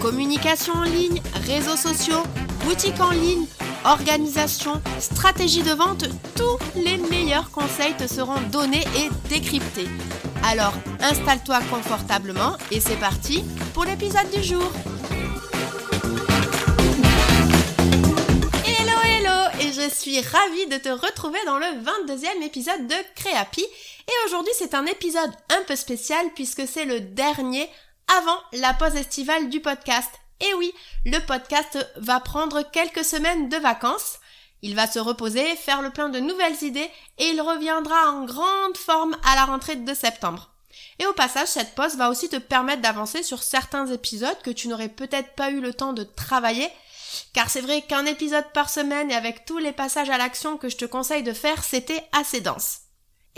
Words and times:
Communication 0.00 0.74
en 0.74 0.84
ligne, 0.84 1.20
réseaux 1.46 1.76
sociaux, 1.76 2.22
boutique 2.64 3.00
en 3.00 3.10
ligne, 3.10 3.46
organisation, 3.84 4.80
stratégie 5.00 5.62
de 5.62 5.72
vente, 5.72 6.04
tous 6.36 6.58
les 6.76 6.98
meilleurs 6.98 7.50
conseils 7.50 7.96
te 7.96 8.06
seront 8.06 8.40
donnés 8.52 8.84
et 8.96 9.08
décryptés. 9.28 9.88
Alors 10.44 10.72
installe-toi 11.00 11.58
confortablement 11.70 12.56
et 12.70 12.78
c'est 12.80 12.98
parti 13.00 13.44
pour 13.74 13.84
l'épisode 13.84 14.30
du 14.30 14.42
jour. 14.42 14.70
Hello 18.64 18.98
hello 19.04 19.50
et 19.60 19.72
je 19.72 19.90
suis 19.92 20.20
ravie 20.20 20.66
de 20.68 20.76
te 20.76 20.90
retrouver 20.90 21.40
dans 21.44 21.58
le 21.58 21.66
22e 21.66 22.44
épisode 22.44 22.86
de 22.86 22.94
Créapi 23.16 23.62
et 23.62 24.26
aujourd'hui 24.26 24.52
c'est 24.56 24.74
un 24.74 24.86
épisode 24.86 25.32
un 25.50 25.62
peu 25.66 25.74
spécial 25.74 26.24
puisque 26.36 26.68
c'est 26.68 26.84
le 26.84 27.00
dernier 27.00 27.68
avant 28.16 28.38
la 28.52 28.74
pause 28.74 28.96
estivale 28.96 29.48
du 29.48 29.60
podcast. 29.60 30.10
Et 30.40 30.54
oui, 30.54 30.72
le 31.04 31.18
podcast 31.26 31.78
va 31.96 32.20
prendre 32.20 32.62
quelques 32.62 33.04
semaines 33.04 33.48
de 33.48 33.56
vacances. 33.56 34.18
Il 34.62 34.74
va 34.74 34.86
se 34.86 34.98
reposer, 34.98 35.56
faire 35.56 35.82
le 35.82 35.90
plein 35.90 36.08
de 36.08 36.20
nouvelles 36.20 36.62
idées 36.62 36.90
et 37.18 37.26
il 37.26 37.40
reviendra 37.40 38.10
en 38.10 38.24
grande 38.24 38.76
forme 38.76 39.16
à 39.24 39.34
la 39.34 39.44
rentrée 39.44 39.76
de 39.76 39.94
septembre. 39.94 40.50
Et 40.98 41.06
au 41.06 41.12
passage, 41.12 41.48
cette 41.48 41.74
pause 41.74 41.96
va 41.96 42.10
aussi 42.10 42.28
te 42.28 42.36
permettre 42.36 42.82
d'avancer 42.82 43.22
sur 43.22 43.42
certains 43.42 43.86
épisodes 43.86 44.40
que 44.42 44.50
tu 44.50 44.68
n'aurais 44.68 44.88
peut-être 44.88 45.34
pas 45.34 45.50
eu 45.50 45.60
le 45.60 45.74
temps 45.74 45.92
de 45.92 46.02
travailler. 46.02 46.68
Car 47.32 47.48
c'est 47.50 47.60
vrai 47.60 47.82
qu'un 47.82 48.04
épisode 48.04 48.50
par 48.52 48.68
semaine 48.68 49.10
et 49.10 49.14
avec 49.14 49.44
tous 49.44 49.58
les 49.58 49.72
passages 49.72 50.10
à 50.10 50.18
l'action 50.18 50.56
que 50.56 50.68
je 50.68 50.76
te 50.76 50.84
conseille 50.84 51.22
de 51.22 51.32
faire, 51.32 51.62
c'était 51.62 52.04
assez 52.12 52.40
dense. 52.40 52.80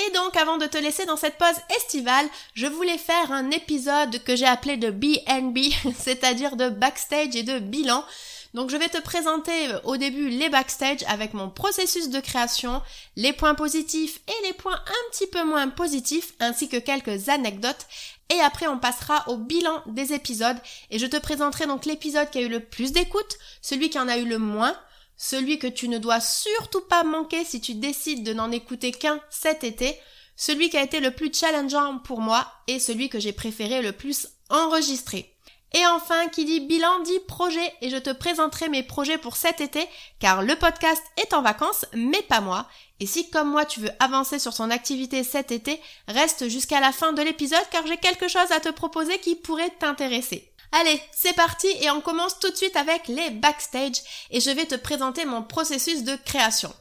Et 0.06 0.10
donc, 0.12 0.36
avant 0.36 0.56
de 0.56 0.66
te 0.66 0.78
laisser 0.78 1.04
dans 1.04 1.16
cette 1.16 1.36
pause 1.36 1.60
estivale, 1.76 2.26
je 2.54 2.66
voulais 2.66 2.96
faire 2.96 3.32
un 3.32 3.50
épisode 3.50 4.22
que 4.24 4.34
j'ai 4.34 4.46
appelé 4.46 4.76
de 4.76 4.90
BNB, 4.90 5.58
c'est-à-dire 5.98 6.56
de 6.56 6.68
backstage 6.68 7.36
et 7.36 7.42
de 7.42 7.58
bilan. 7.58 8.04
Donc 8.52 8.70
je 8.70 8.76
vais 8.76 8.88
te 8.88 9.00
présenter 9.00 9.68
euh, 9.68 9.80
au 9.84 9.96
début 9.96 10.28
les 10.28 10.48
backstage 10.48 11.04
avec 11.06 11.34
mon 11.34 11.50
processus 11.50 12.08
de 12.08 12.18
création, 12.18 12.82
les 13.16 13.32
points 13.32 13.54
positifs 13.54 14.20
et 14.26 14.46
les 14.46 14.52
points 14.54 14.74
un 14.74 15.10
petit 15.10 15.28
peu 15.28 15.44
moins 15.44 15.68
positifs, 15.68 16.32
ainsi 16.40 16.68
que 16.68 16.78
quelques 16.78 17.28
anecdotes. 17.28 17.86
Et 18.28 18.40
après 18.40 18.66
on 18.66 18.78
passera 18.78 19.24
au 19.28 19.36
bilan 19.36 19.82
des 19.86 20.12
épisodes 20.12 20.58
et 20.90 20.98
je 20.98 21.06
te 21.06 21.16
présenterai 21.16 21.66
donc 21.66 21.84
l'épisode 21.84 22.30
qui 22.30 22.38
a 22.38 22.42
eu 22.42 22.48
le 22.48 22.60
plus 22.60 22.92
d'écoute, 22.92 23.38
celui 23.62 23.88
qui 23.88 24.00
en 24.00 24.08
a 24.08 24.18
eu 24.18 24.26
le 24.26 24.38
moins, 24.38 24.76
celui 25.22 25.58
que 25.58 25.66
tu 25.66 25.90
ne 25.90 25.98
dois 25.98 26.18
surtout 26.18 26.80
pas 26.80 27.04
manquer 27.04 27.44
si 27.44 27.60
tu 27.60 27.74
décides 27.74 28.24
de 28.24 28.32
n'en 28.32 28.50
écouter 28.50 28.90
qu'un 28.90 29.20
cet 29.28 29.64
été, 29.64 30.00
celui 30.34 30.70
qui 30.70 30.78
a 30.78 30.82
été 30.82 30.98
le 30.98 31.10
plus 31.10 31.30
challengeant 31.30 31.98
pour 31.98 32.22
moi 32.22 32.50
et 32.68 32.78
celui 32.78 33.10
que 33.10 33.20
j'ai 33.20 33.34
préféré 33.34 33.82
le 33.82 33.92
plus 33.92 34.28
enregistrer. 34.48 35.36
Et 35.74 35.86
enfin, 35.86 36.28
qui 36.28 36.46
dit 36.46 36.60
bilan 36.60 37.00
dit 37.00 37.20
projet 37.28 37.74
et 37.82 37.90
je 37.90 37.98
te 37.98 38.10
présenterai 38.10 38.70
mes 38.70 38.82
projets 38.82 39.18
pour 39.18 39.36
cet 39.36 39.60
été 39.60 39.86
car 40.20 40.42
le 40.42 40.56
podcast 40.56 41.02
est 41.18 41.34
en 41.34 41.42
vacances 41.42 41.84
mais 41.92 42.22
pas 42.22 42.40
moi. 42.40 42.66
Et 42.98 43.06
si 43.06 43.28
comme 43.28 43.50
moi 43.50 43.66
tu 43.66 43.80
veux 43.80 43.92
avancer 43.98 44.38
sur 44.38 44.54
son 44.54 44.70
activité 44.70 45.22
cet 45.22 45.52
été, 45.52 45.82
reste 46.08 46.48
jusqu'à 46.48 46.80
la 46.80 46.92
fin 46.92 47.12
de 47.12 47.20
l'épisode 47.20 47.68
car 47.70 47.86
j'ai 47.86 47.98
quelque 47.98 48.26
chose 48.26 48.50
à 48.52 48.60
te 48.60 48.70
proposer 48.70 49.18
qui 49.18 49.36
pourrait 49.36 49.76
t'intéresser. 49.78 50.49
Allez, 50.72 51.02
c'est 51.12 51.34
parti 51.34 51.66
et 51.80 51.90
on 51.90 52.00
commence 52.00 52.38
tout 52.38 52.50
de 52.50 52.56
suite 52.56 52.76
avec 52.76 53.08
les 53.08 53.30
backstage 53.30 54.02
et 54.30 54.40
je 54.40 54.50
vais 54.50 54.66
te 54.66 54.76
présenter 54.76 55.24
mon 55.24 55.42
processus 55.42 56.04
de 56.04 56.16
création. 56.24 56.72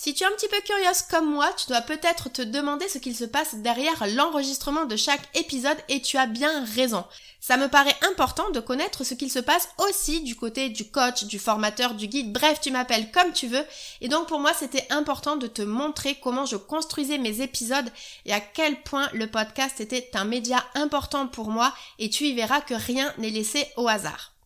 Si 0.00 0.14
tu 0.14 0.22
es 0.22 0.28
un 0.28 0.30
petit 0.30 0.46
peu 0.46 0.60
curieuse 0.60 1.02
comme 1.10 1.28
moi, 1.28 1.52
tu 1.54 1.66
dois 1.66 1.80
peut-être 1.80 2.28
te 2.28 2.40
demander 2.40 2.88
ce 2.88 2.98
qu'il 2.98 3.16
se 3.16 3.24
passe 3.24 3.56
derrière 3.56 4.06
l'enregistrement 4.14 4.84
de 4.84 4.94
chaque 4.94 5.28
épisode 5.34 5.76
et 5.88 6.00
tu 6.00 6.16
as 6.16 6.26
bien 6.26 6.64
raison. 6.76 7.04
Ça 7.40 7.56
me 7.56 7.66
paraît 7.66 7.96
important 8.08 8.48
de 8.50 8.60
connaître 8.60 9.02
ce 9.02 9.14
qu'il 9.14 9.28
se 9.28 9.40
passe 9.40 9.68
aussi 9.78 10.20
du 10.20 10.36
côté 10.36 10.68
du 10.68 10.88
coach, 10.88 11.24
du 11.24 11.40
formateur, 11.40 11.94
du 11.94 12.06
guide, 12.06 12.32
bref, 12.32 12.60
tu 12.60 12.70
m'appelles 12.70 13.10
comme 13.10 13.32
tu 13.32 13.48
veux. 13.48 13.64
Et 14.00 14.06
donc 14.06 14.28
pour 14.28 14.38
moi, 14.38 14.52
c'était 14.56 14.86
important 14.90 15.34
de 15.34 15.48
te 15.48 15.62
montrer 15.62 16.14
comment 16.22 16.46
je 16.46 16.54
construisais 16.54 17.18
mes 17.18 17.40
épisodes 17.40 17.90
et 18.24 18.32
à 18.32 18.38
quel 18.38 18.80
point 18.84 19.08
le 19.14 19.26
podcast 19.26 19.80
était 19.80 20.10
un 20.14 20.24
média 20.24 20.64
important 20.76 21.26
pour 21.26 21.50
moi 21.50 21.74
et 21.98 22.08
tu 22.08 22.22
y 22.22 22.34
verras 22.34 22.60
que 22.60 22.74
rien 22.74 23.12
n'est 23.18 23.30
laissé 23.30 23.66
au 23.76 23.88
hasard. 23.88 24.37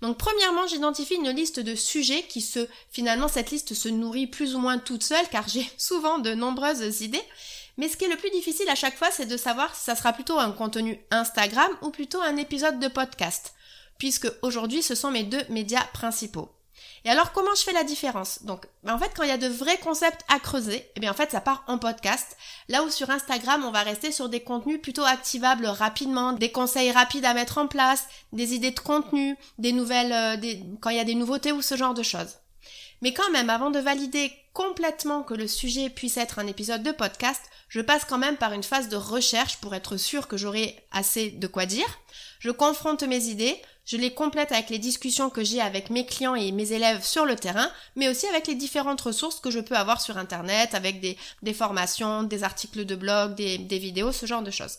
Donc 0.00 0.16
premièrement, 0.16 0.66
j'identifie 0.66 1.14
une 1.14 1.30
liste 1.30 1.60
de 1.60 1.74
sujets 1.74 2.22
qui 2.22 2.40
se 2.40 2.66
finalement 2.90 3.28
cette 3.28 3.50
liste 3.50 3.74
se 3.74 3.88
nourrit 3.88 4.26
plus 4.26 4.54
ou 4.54 4.58
moins 4.58 4.78
toute 4.78 5.02
seule 5.02 5.28
car 5.30 5.48
j'ai 5.48 5.68
souvent 5.76 6.18
de 6.18 6.34
nombreuses 6.34 7.02
idées. 7.02 7.22
Mais 7.76 7.88
ce 7.88 7.96
qui 7.96 8.04
est 8.04 8.08
le 8.08 8.16
plus 8.16 8.30
difficile 8.30 8.68
à 8.68 8.74
chaque 8.74 8.96
fois, 8.96 9.10
c'est 9.10 9.26
de 9.26 9.36
savoir 9.36 9.74
si 9.74 9.84
ça 9.84 9.96
sera 9.96 10.12
plutôt 10.12 10.38
un 10.38 10.52
contenu 10.52 11.00
Instagram 11.10 11.70
ou 11.82 11.90
plutôt 11.90 12.20
un 12.20 12.36
épisode 12.36 12.78
de 12.78 12.88
podcast, 12.88 13.54
puisque 13.98 14.30
aujourd'hui 14.42 14.82
ce 14.82 14.94
sont 14.94 15.10
mes 15.10 15.24
deux 15.24 15.42
médias 15.48 15.84
principaux. 15.92 16.50
Et 17.04 17.10
alors 17.10 17.32
comment 17.32 17.54
je 17.54 17.62
fais 17.62 17.72
la 17.72 17.84
différence? 17.84 18.42
Donc 18.44 18.66
ben, 18.82 18.94
en 18.94 18.98
fait 18.98 19.12
quand 19.16 19.22
il 19.22 19.28
y 19.28 19.32
a 19.32 19.38
de 19.38 19.48
vrais 19.48 19.78
concepts 19.78 20.24
à 20.28 20.38
creuser, 20.38 20.86
eh 20.96 21.00
bien 21.00 21.10
en 21.10 21.14
fait 21.14 21.30
ça 21.30 21.40
part 21.40 21.64
en 21.66 21.78
podcast. 21.78 22.36
Là 22.68 22.82
où 22.82 22.90
sur 22.90 23.10
Instagram 23.10 23.64
on 23.64 23.70
va 23.70 23.82
rester 23.82 24.12
sur 24.12 24.28
des 24.28 24.40
contenus 24.40 24.80
plutôt 24.82 25.04
activables 25.04 25.66
rapidement, 25.66 26.32
des 26.32 26.52
conseils 26.52 26.92
rapides 26.92 27.24
à 27.24 27.34
mettre 27.34 27.58
en 27.58 27.66
place, 27.66 28.06
des 28.32 28.54
idées 28.54 28.72
de 28.72 28.80
contenu, 28.80 29.36
des 29.58 29.72
nouvelles, 29.72 30.12
euh, 30.12 30.36
des... 30.36 30.62
quand 30.80 30.90
il 30.90 30.96
y 30.96 31.00
a 31.00 31.04
des 31.04 31.14
nouveautés 31.14 31.52
ou 31.52 31.62
ce 31.62 31.76
genre 31.76 31.94
de 31.94 32.02
choses. 32.02 32.36
Mais 33.02 33.14
quand 33.14 33.30
même, 33.30 33.48
avant 33.48 33.70
de 33.70 33.78
valider 33.78 34.32
complètement 34.52 35.22
que 35.22 35.34
le 35.34 35.48
sujet 35.48 35.88
puisse 35.88 36.16
être 36.16 36.38
un 36.38 36.46
épisode 36.46 36.82
de 36.82 36.92
podcast, 36.92 37.40
je 37.68 37.80
passe 37.80 38.04
quand 38.04 38.18
même 38.18 38.36
par 38.36 38.52
une 38.52 38.62
phase 38.62 38.88
de 38.88 38.96
recherche 38.96 39.56
pour 39.58 39.74
être 39.74 39.96
sûr 39.96 40.28
que 40.28 40.36
j'aurai 40.36 40.76
assez 40.90 41.30
de 41.30 41.46
quoi 41.46 41.66
dire. 41.66 41.86
Je 42.40 42.50
confronte 42.50 43.02
mes 43.04 43.24
idées, 43.24 43.60
je 43.84 43.96
les 43.96 44.14
complète 44.14 44.52
avec 44.52 44.70
les 44.70 44.78
discussions 44.78 45.30
que 45.30 45.42
j'ai 45.42 45.60
avec 45.60 45.90
mes 45.90 46.06
clients 46.06 46.34
et 46.34 46.52
mes 46.52 46.72
élèves 46.72 47.04
sur 47.04 47.26
le 47.26 47.36
terrain, 47.36 47.70
mais 47.96 48.08
aussi 48.08 48.26
avec 48.26 48.46
les 48.46 48.54
différentes 48.54 49.00
ressources 49.00 49.40
que 49.40 49.50
je 49.50 49.60
peux 49.60 49.76
avoir 49.76 50.00
sur 50.00 50.18
Internet, 50.18 50.74
avec 50.74 51.00
des, 51.00 51.54
formations, 51.54 52.22
des 52.22 52.44
articles 52.44 52.84
de 52.84 52.94
blog, 52.94 53.34
des, 53.34 53.78
vidéos, 53.78 54.12
ce 54.12 54.26
genre 54.26 54.42
de 54.42 54.50
choses. 54.50 54.78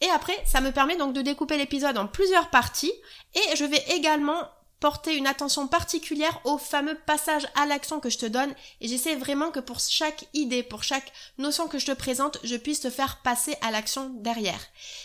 Et 0.00 0.08
après, 0.10 0.36
ça 0.44 0.60
me 0.60 0.72
permet 0.72 0.96
donc 0.96 1.14
de 1.14 1.22
découper 1.22 1.56
l'épisode 1.56 1.96
en 1.96 2.06
plusieurs 2.06 2.50
parties 2.50 2.92
et 3.34 3.56
je 3.56 3.64
vais 3.64 3.82
également 3.88 4.42
porter 4.80 5.16
une 5.16 5.26
attention 5.26 5.68
particulière 5.68 6.40
au 6.44 6.58
fameux 6.58 6.96
passage 7.06 7.46
à 7.54 7.66
l'action 7.66 8.00
que 8.00 8.10
je 8.10 8.18
te 8.18 8.26
donne 8.26 8.54
et 8.80 8.88
j'essaie 8.88 9.16
vraiment 9.16 9.50
que 9.50 9.60
pour 9.60 9.80
chaque 9.80 10.26
idée, 10.34 10.62
pour 10.62 10.82
chaque 10.82 11.12
notion 11.38 11.68
que 11.68 11.78
je 11.78 11.86
te 11.86 11.92
présente, 11.92 12.38
je 12.44 12.56
puisse 12.56 12.80
te 12.80 12.90
faire 12.90 13.22
passer 13.22 13.56
à 13.62 13.70
l'action 13.70 14.10
derrière. 14.20 14.60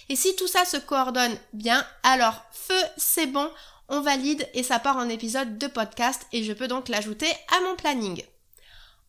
Et 0.10 0.16
si 0.16 0.36
tout 0.36 0.48
ça 0.48 0.66
se 0.66 0.78
coordonne 0.78 1.38
bien, 1.54 1.86
alors 2.04 2.44
feu, 2.52 2.82
c'est 2.98 3.28
bon, 3.28 3.50
on 3.88 4.02
valide 4.02 4.48
et 4.54 4.64
ça 4.64 4.80
part 4.80 4.98
en 4.98 5.10
épisode 5.10 5.58
de 5.58 5.68
podcast 5.68 6.26
et 6.32 6.44
je 6.44 6.54
peux 6.54 6.68
donc 6.68 6.90
l'ajouter 6.90 7.30
à 7.58 7.62
mon 7.62 7.76
planning. 7.76 8.24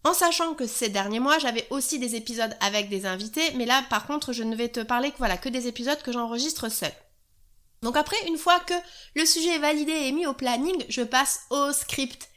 En 0.05 0.15
sachant 0.15 0.55
que 0.55 0.67
ces 0.67 0.89
derniers 0.89 1.21
mois, 1.21 1.39
j'avais 1.39 1.67
aussi 1.71 2.01
des 2.01 2.17
épisodes 2.17 2.57
avec 2.61 2.89
des 2.89 3.07
invités, 3.07 3.53
mais 3.55 3.67
là, 3.67 3.85
par 3.89 4.07
contre, 4.07 4.33
je 4.33 4.43
ne 4.43 4.57
vais 4.57 4.69
te 4.69 4.81
parler 4.81 5.13
que 5.13 5.19
voilà, 5.19 5.37
que 5.37 5.49
des 5.49 5.69
épisodes 5.69 6.03
que 6.03 6.11
j'enregistre 6.11 6.69
seul. 6.69 6.91
Donc 7.83 7.97
après, 7.97 8.17
une 8.27 8.39
fois 8.39 8.61
que 8.61 8.75
le 9.15 9.27
sujet 9.27 9.57
est 9.57 9.59
validé 9.59 9.93
et 9.93 10.13
mis 10.13 10.27
au 10.27 10.35
planning, 10.35 10.85
je 10.89 11.03
passe 11.03 11.43
au 11.51 11.73
script. 11.73 12.29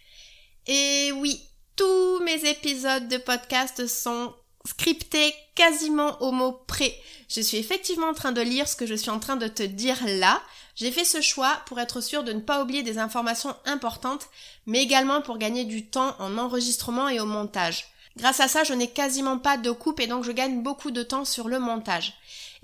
Et 0.68 1.12
oui, 1.14 1.40
tous 1.76 2.20
mes 2.24 2.50
épisodes 2.50 3.08
de 3.08 3.18
podcast 3.18 3.86
sont 3.86 4.34
scriptés 4.66 5.34
quasiment 5.54 6.22
au 6.22 6.32
mot 6.32 6.52
près. 6.52 6.94
Je 7.30 7.42
suis 7.42 7.58
effectivement 7.58 8.08
en 8.08 8.14
train 8.14 8.32
de 8.32 8.42
lire 8.42 8.68
ce 8.68 8.76
que 8.76 8.86
je 8.86 8.96
suis 8.96 9.12
en 9.12 9.20
train 9.20 9.36
de 9.36 9.48
te 9.48 9.64
dire 9.64 10.00
là. 10.06 10.42
J'ai 10.76 10.92
fait 10.92 11.06
ce 11.06 11.22
choix 11.22 11.62
pour 11.68 11.80
être 11.80 12.02
sûr 12.02 12.24
de 12.24 12.34
ne 12.34 12.40
pas 12.40 12.62
oublier 12.62 12.84
des 12.84 12.98
informations 12.98 13.56
importantes, 13.66 14.28
mais 14.66 14.82
également 14.82 15.22
pour 15.22 15.38
gagner 15.38 15.64
du 15.64 15.86
temps 15.86 16.16
en 16.20 16.38
enregistrement 16.38 17.08
et 17.08 17.20
au 17.20 17.26
montage. 17.26 17.86
Grâce 18.18 18.40
à 18.40 18.48
ça, 18.48 18.64
je 18.64 18.74
n'ai 18.74 18.90
quasiment 18.90 19.38
pas 19.38 19.58
de 19.58 19.72
coupe 19.72 20.00
et 20.00 20.08
donc 20.08 20.24
je 20.24 20.32
gagne 20.32 20.64
beaucoup 20.64 20.92
de 20.92 21.04
temps 21.04 21.26
sur 21.26 21.48
le 21.48 21.60
montage. 21.60 22.14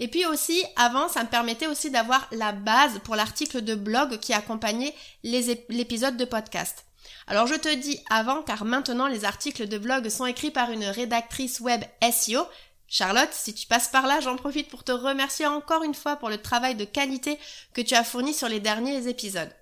Et 0.01 0.07
puis 0.07 0.25
aussi, 0.25 0.65
avant, 0.77 1.07
ça 1.09 1.23
me 1.23 1.29
permettait 1.29 1.67
aussi 1.67 1.91
d'avoir 1.91 2.27
la 2.31 2.53
base 2.53 2.99
pour 3.03 3.15
l'article 3.15 3.61
de 3.61 3.75
blog 3.75 4.17
qui 4.17 4.33
accompagnait 4.33 4.95
l'épisode 5.23 6.17
de 6.17 6.25
podcast. 6.25 6.85
Alors 7.27 7.45
je 7.45 7.53
te 7.53 7.71
dis 7.73 7.99
avant 8.09 8.41
car 8.41 8.65
maintenant 8.65 9.05
les 9.05 9.25
articles 9.25 9.67
de 9.67 9.77
blog 9.77 10.09
sont 10.09 10.25
écrits 10.25 10.49
par 10.49 10.71
une 10.71 10.85
rédactrice 10.85 11.59
web 11.59 11.83
SEO. 12.11 12.41
Charlotte, 12.87 13.29
si 13.31 13.53
tu 13.53 13.67
passes 13.67 13.89
par 13.89 14.07
là, 14.07 14.19
j'en 14.21 14.37
profite 14.37 14.69
pour 14.69 14.83
te 14.83 14.91
remercier 14.91 15.45
encore 15.45 15.83
une 15.83 15.93
fois 15.93 16.15
pour 16.15 16.29
le 16.29 16.41
travail 16.41 16.73
de 16.73 16.83
qualité 16.83 17.37
que 17.73 17.81
tu 17.81 17.93
as 17.93 18.03
fourni 18.03 18.33
sur 18.33 18.49
les 18.49 18.59
derniers 18.59 19.07
épisodes. 19.07 19.53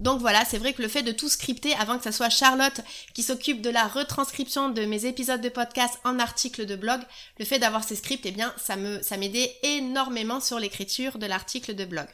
Donc 0.00 0.20
voilà, 0.20 0.44
c'est 0.46 0.58
vrai 0.58 0.72
que 0.72 0.82
le 0.82 0.88
fait 0.88 1.02
de 1.02 1.12
tout 1.12 1.28
scripter 1.28 1.74
avant 1.74 1.98
que 1.98 2.04
ça 2.04 2.12
soit 2.12 2.30
Charlotte 2.30 2.80
qui 3.12 3.22
s'occupe 3.22 3.60
de 3.60 3.70
la 3.70 3.86
retranscription 3.86 4.70
de 4.70 4.84
mes 4.86 5.04
épisodes 5.04 5.42
de 5.42 5.48
podcast 5.50 6.00
en 6.04 6.18
articles 6.18 6.64
de 6.64 6.74
blog, 6.74 7.00
le 7.38 7.44
fait 7.44 7.58
d'avoir 7.58 7.84
ces 7.84 7.96
scripts, 7.96 8.24
eh 8.24 8.30
bien, 8.30 8.52
ça 8.56 8.76
me, 8.76 9.02
ça 9.02 9.18
m'aidait 9.18 9.54
énormément 9.62 10.40
sur 10.40 10.58
l'écriture 10.58 11.18
de 11.18 11.26
l'article 11.26 11.74
de 11.74 11.84
blog. 11.84 12.08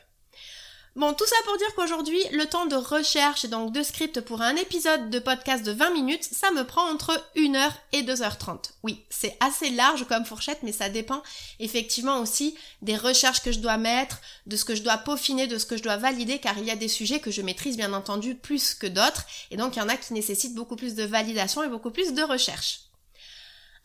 Bon, 0.96 1.12
tout 1.12 1.26
ça 1.26 1.36
pour 1.44 1.58
dire 1.58 1.74
qu'aujourd'hui, 1.74 2.22
le 2.32 2.46
temps 2.46 2.64
de 2.64 2.74
recherche 2.74 3.44
et 3.44 3.48
donc 3.48 3.70
de 3.70 3.82
script 3.82 4.22
pour 4.22 4.40
un 4.40 4.56
épisode 4.56 5.10
de 5.10 5.18
podcast 5.18 5.62
de 5.62 5.72
20 5.72 5.90
minutes, 5.90 6.24
ça 6.24 6.50
me 6.52 6.64
prend 6.64 6.90
entre 6.90 7.22
1h 7.36 7.70
et 7.92 8.02
2h30. 8.02 8.70
Oui, 8.82 9.04
c'est 9.10 9.36
assez 9.40 9.68
large 9.68 10.06
comme 10.06 10.24
fourchette, 10.24 10.60
mais 10.62 10.72
ça 10.72 10.88
dépend 10.88 11.22
effectivement 11.60 12.20
aussi 12.20 12.54
des 12.80 12.96
recherches 12.96 13.42
que 13.42 13.52
je 13.52 13.58
dois 13.58 13.76
mettre, 13.76 14.22
de 14.46 14.56
ce 14.56 14.64
que 14.64 14.74
je 14.74 14.82
dois 14.82 14.96
peaufiner, 14.96 15.46
de 15.46 15.58
ce 15.58 15.66
que 15.66 15.76
je 15.76 15.82
dois 15.82 15.98
valider, 15.98 16.38
car 16.38 16.56
il 16.56 16.64
y 16.64 16.70
a 16.70 16.76
des 16.76 16.88
sujets 16.88 17.20
que 17.20 17.30
je 17.30 17.42
maîtrise 17.42 17.76
bien 17.76 17.92
entendu 17.92 18.34
plus 18.34 18.72
que 18.72 18.86
d'autres, 18.86 19.26
et 19.50 19.58
donc 19.58 19.76
il 19.76 19.80
y 19.80 19.82
en 19.82 19.90
a 19.90 19.98
qui 19.98 20.14
nécessitent 20.14 20.54
beaucoup 20.54 20.76
plus 20.76 20.94
de 20.94 21.04
validation 21.04 21.62
et 21.62 21.68
beaucoup 21.68 21.90
plus 21.90 22.14
de 22.14 22.22
recherche. 22.22 22.85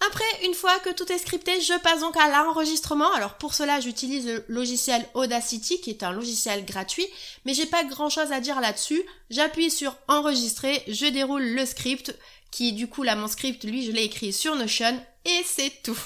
Après, 0.08 0.46
une 0.46 0.56
fois 0.56 0.80
que 0.80 0.90
tout 0.90 1.12
est 1.12 1.20
scripté, 1.20 1.62
je 1.62 1.80
passe 1.80 2.00
donc 2.00 2.18
à 2.18 2.28
l'enregistrement. 2.28 3.12
Alors 3.14 3.36
pour 3.36 3.54
cela, 3.54 3.80
j'utilise 3.80 4.26
le 4.26 4.44
logiciel 4.48 5.06
Audacity, 5.14 5.80
qui 5.80 5.92
est 5.92 6.04
un 6.04 6.12
logiciel 6.12 6.66
gratuit, 6.66 7.06
mais 7.46 7.54
j'ai 7.54 7.68
pas 7.68 7.84
grand 7.84 8.10
chose 8.10 8.32
à 8.32 8.40
dire 8.40 8.62
là-dessus. 8.62 9.04
J'appuie 9.30 9.70
sur 9.70 9.96
enregistrer, 10.08 10.84
je 10.88 11.06
déroule 11.06 11.44
le 11.44 11.66
script, 11.68 12.18
qui 12.50 12.74
du 12.74 12.88
coup 12.88 13.04
là 13.04 13.16
mon 13.16 13.28
script, 13.28 13.64
lui, 13.64 13.86
je 13.86 13.92
l'ai 13.92 14.04
écrit 14.04 14.34
sur 14.34 14.56
Notion, 14.56 15.00
et 15.26 15.44
c'est 15.46 15.84
tout. 15.84 16.00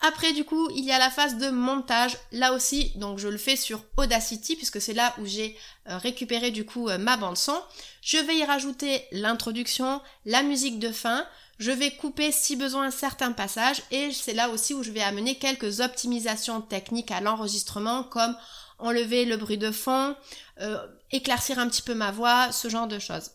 Après, 0.00 0.32
du 0.32 0.44
coup, 0.44 0.68
il 0.70 0.84
y 0.84 0.92
a 0.92 0.98
la 0.98 1.10
phase 1.10 1.38
de 1.38 1.50
montage. 1.50 2.16
Là 2.30 2.52
aussi, 2.52 2.92
donc 2.96 3.18
je 3.18 3.28
le 3.28 3.38
fais 3.38 3.56
sur 3.56 3.82
Audacity 3.96 4.54
puisque 4.54 4.80
c'est 4.80 4.92
là 4.92 5.12
où 5.18 5.26
j'ai 5.26 5.56
euh, 5.88 5.98
récupéré 5.98 6.52
du 6.52 6.64
coup 6.64 6.88
euh, 6.88 6.98
ma 6.98 7.16
bande 7.16 7.36
son. 7.36 7.60
Je 8.00 8.18
vais 8.18 8.36
y 8.36 8.44
rajouter 8.44 9.04
l'introduction, 9.10 10.00
la 10.24 10.42
musique 10.44 10.78
de 10.78 10.92
fin. 10.92 11.26
Je 11.58 11.72
vais 11.72 11.90
couper 11.90 12.30
si 12.30 12.54
besoin 12.54 12.90
certains 12.90 13.32
passages 13.32 13.82
et 13.90 14.12
c'est 14.12 14.32
là 14.32 14.48
aussi 14.48 14.74
où 14.74 14.84
je 14.84 14.92
vais 14.92 15.02
amener 15.02 15.34
quelques 15.34 15.80
optimisations 15.80 16.60
techniques 16.60 17.10
à 17.10 17.20
l'enregistrement 17.20 18.04
comme 18.04 18.36
enlever 18.78 19.24
le 19.24 19.36
bruit 19.36 19.58
de 19.58 19.72
fond, 19.72 20.14
euh, 20.60 20.78
éclaircir 21.10 21.58
un 21.58 21.68
petit 21.68 21.82
peu 21.82 21.94
ma 21.94 22.12
voix, 22.12 22.52
ce 22.52 22.68
genre 22.68 22.86
de 22.86 23.00
choses. 23.00 23.32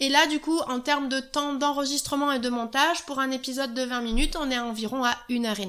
Et 0.00 0.08
là, 0.08 0.26
du 0.26 0.40
coup, 0.40 0.58
en 0.60 0.80
termes 0.80 1.10
de 1.10 1.20
temps 1.20 1.52
d'enregistrement 1.52 2.32
et 2.32 2.38
de 2.38 2.48
montage, 2.48 3.04
pour 3.04 3.18
un 3.18 3.30
épisode 3.30 3.74
de 3.74 3.82
20 3.82 4.00
minutes, 4.00 4.36
on 4.40 4.50
est 4.50 4.58
environ 4.58 5.04
à 5.04 5.14
une 5.28 5.44
heure 5.44 5.60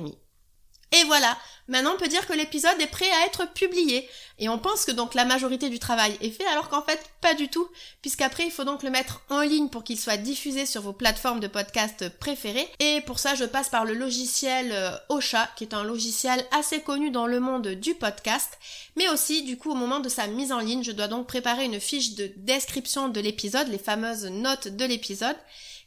et 0.93 1.05
voilà, 1.05 1.37
maintenant 1.69 1.93
on 1.95 1.97
peut 1.97 2.09
dire 2.09 2.27
que 2.27 2.33
l'épisode 2.33 2.79
est 2.81 2.87
prêt 2.87 3.09
à 3.09 3.25
être 3.25 3.51
publié. 3.53 4.09
Et 4.39 4.49
on 4.49 4.59
pense 4.59 4.83
que 4.83 4.91
donc 4.91 5.13
la 5.13 5.23
majorité 5.23 5.69
du 5.69 5.79
travail 5.79 6.17
est 6.19 6.31
fait 6.31 6.45
alors 6.47 6.67
qu'en 6.67 6.81
fait 6.81 6.99
pas 7.21 7.33
du 7.33 7.47
tout, 7.47 7.65
puisqu'après 8.01 8.45
il 8.45 8.51
faut 8.51 8.65
donc 8.65 8.83
le 8.83 8.89
mettre 8.89 9.21
en 9.29 9.39
ligne 9.41 9.69
pour 9.69 9.85
qu'il 9.85 9.97
soit 9.97 10.17
diffusé 10.17 10.65
sur 10.65 10.81
vos 10.81 10.91
plateformes 10.91 11.39
de 11.39 11.47
podcast 11.47 12.09
préférées. 12.19 12.67
Et 12.79 12.99
pour 13.01 13.19
ça 13.19 13.35
je 13.35 13.45
passe 13.45 13.69
par 13.69 13.85
le 13.85 13.93
logiciel 13.93 14.71
euh, 14.73 14.91
Ocha, 15.07 15.49
qui 15.55 15.63
est 15.63 15.73
un 15.73 15.83
logiciel 15.83 16.45
assez 16.51 16.81
connu 16.81 17.09
dans 17.09 17.27
le 17.27 17.39
monde 17.39 17.69
du 17.69 17.95
podcast. 17.95 18.57
Mais 18.97 19.07
aussi 19.07 19.43
du 19.43 19.57
coup 19.57 19.71
au 19.71 19.75
moment 19.75 20.01
de 20.01 20.09
sa 20.09 20.27
mise 20.27 20.51
en 20.51 20.59
ligne, 20.59 20.83
je 20.83 20.91
dois 20.91 21.07
donc 21.07 21.25
préparer 21.25 21.63
une 21.63 21.79
fiche 21.79 22.15
de 22.15 22.33
description 22.35 23.07
de 23.07 23.21
l'épisode, 23.21 23.69
les 23.69 23.77
fameuses 23.77 24.25
notes 24.25 24.67
de 24.67 24.83
l'épisode 24.83 25.37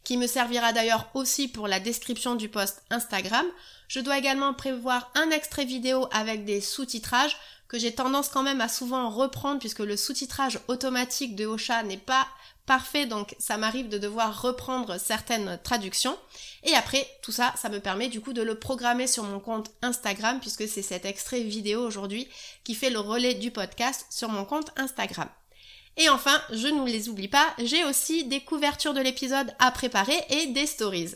qui 0.05 0.19
me 0.19 0.27
servira 0.27 0.73
d'ailleurs 0.73 1.11
aussi 1.15 1.49
pour 1.49 1.67
la 1.67 1.81
description 1.81 2.37
du 2.37 2.49
post 2.49 2.83
Instagram. 2.91 3.47
Je 3.89 4.01
dois 4.01 4.19
également 4.19 4.55
prévoir 4.55 5.11
un 5.15 5.31
extrait 5.31 5.65
vidéo 5.65 6.09
avec 6.13 6.45
des 6.45 6.61
sous-titrages 6.61 7.37
que 7.69 7.79
j'ai 7.79 7.95
tendance 7.95 8.29
quand 8.29 8.43
même 8.43 8.61
à 8.61 8.69
souvent 8.69 9.11
reprendre 9.11 9.59
puisque 9.59 9.81
le 9.81 9.97
sous-titrage 9.97 10.59
automatique 10.69 11.35
de 11.35 11.47
Ocha 11.47 11.83
n'est 11.83 11.97
pas 11.97 12.29
parfait 12.67 13.07
donc 13.07 13.35
ça 13.39 13.57
m'arrive 13.59 13.89
de 13.89 13.99
devoir 13.99 14.43
reprendre 14.43 14.99
certaines 14.99 15.59
traductions 15.63 16.17
et 16.63 16.75
après 16.75 17.07
tout 17.23 17.33
ça 17.33 17.53
ça 17.57 17.69
me 17.69 17.81
permet 17.81 18.09
du 18.09 18.21
coup 18.21 18.33
de 18.33 18.43
le 18.43 18.55
programmer 18.55 19.07
sur 19.07 19.25
mon 19.25 19.41
compte 19.41 19.71
Instagram 19.83 20.41
puisque 20.41 20.69
c'est 20.69 20.83
cet 20.83 21.05
extrait 21.05 21.41
vidéo 21.41 21.85
aujourd'hui 21.85 22.29
qui 22.65 22.75
fait 22.75 22.91
le 22.91 23.01
relais 23.01 23.35
du 23.35 23.51
podcast 23.51 24.07
sur 24.11 24.29
mon 24.29 24.45
compte 24.45 24.71
Instagram. 24.77 25.29
Et 25.97 26.09
enfin, 26.09 26.41
je 26.51 26.67
ne 26.67 26.85
les 26.87 27.09
oublie 27.09 27.29
pas, 27.29 27.55
j'ai 27.59 27.85
aussi 27.85 28.25
des 28.25 28.41
couvertures 28.41 28.95
de 28.95 29.01
l'épisode 29.01 29.55
à 29.61 29.71
préparer 29.71 30.19
et 30.29 30.47
des 30.47 30.67
stories. 30.67 31.15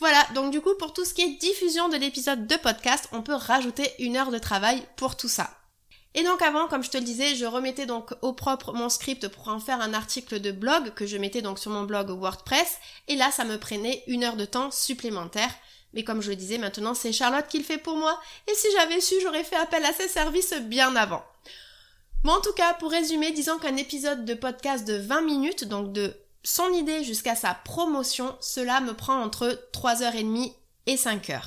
Voilà, 0.00 0.26
donc 0.34 0.50
du 0.50 0.62
coup, 0.62 0.74
pour 0.78 0.94
tout 0.94 1.04
ce 1.04 1.12
qui 1.12 1.20
est 1.20 1.38
diffusion 1.38 1.90
de 1.90 1.96
l'épisode 1.96 2.46
de 2.46 2.56
podcast, 2.56 3.06
on 3.12 3.20
peut 3.20 3.34
rajouter 3.34 3.92
une 3.98 4.16
heure 4.16 4.30
de 4.30 4.38
travail 4.38 4.82
pour 4.96 5.14
tout 5.14 5.28
ça. 5.28 5.50
Et 6.14 6.24
donc 6.24 6.40
avant, 6.40 6.68
comme 6.68 6.82
je 6.82 6.88
te 6.90 6.96
le 6.96 7.04
disais, 7.04 7.36
je 7.36 7.44
remettais 7.44 7.84
donc 7.84 8.14
au 8.22 8.32
propre 8.32 8.72
mon 8.72 8.88
script 8.88 9.28
pour 9.28 9.48
en 9.48 9.60
faire 9.60 9.82
un 9.82 9.92
article 9.92 10.40
de 10.40 10.52
blog 10.52 10.94
que 10.94 11.06
je 11.06 11.18
mettais 11.18 11.42
donc 11.42 11.58
sur 11.58 11.70
mon 11.70 11.82
blog 11.82 12.08
WordPress. 12.10 12.78
Et 13.08 13.14
là, 13.14 13.30
ça 13.30 13.44
me 13.44 13.58
prenait 13.58 14.02
une 14.06 14.24
heure 14.24 14.36
de 14.36 14.46
temps 14.46 14.70
supplémentaire. 14.70 15.54
Mais 15.92 16.02
comme 16.02 16.22
je 16.22 16.30
le 16.30 16.36
disais, 16.36 16.56
maintenant 16.56 16.94
c'est 16.94 17.12
Charlotte 17.12 17.46
qui 17.46 17.58
le 17.58 17.64
fait 17.64 17.78
pour 17.78 17.96
moi. 17.96 18.18
Et 18.48 18.54
si 18.54 18.68
j'avais 18.72 19.02
su, 19.02 19.16
j'aurais 19.22 19.44
fait 19.44 19.56
appel 19.56 19.84
à 19.84 19.92
ses 19.92 20.08
services 20.08 20.54
bien 20.54 20.96
avant. 20.96 21.22
Bon, 22.24 22.32
en 22.32 22.40
tout 22.40 22.52
cas, 22.54 22.72
pour 22.74 22.90
résumer, 22.90 23.32
disons 23.32 23.58
qu'un 23.58 23.76
épisode 23.76 24.24
de 24.24 24.34
podcast 24.34 24.86
de 24.86 24.94
20 24.94 25.20
minutes, 25.22 25.64
donc 25.64 25.92
de 25.92 26.14
son 26.42 26.72
idée 26.72 27.04
jusqu'à 27.04 27.34
sa 27.34 27.54
promotion, 27.54 28.36
cela 28.40 28.80
me 28.80 28.94
prend 28.94 29.20
entre 29.20 29.68
3h30 29.72 30.52
et 30.86 30.96
5h. 30.96 31.40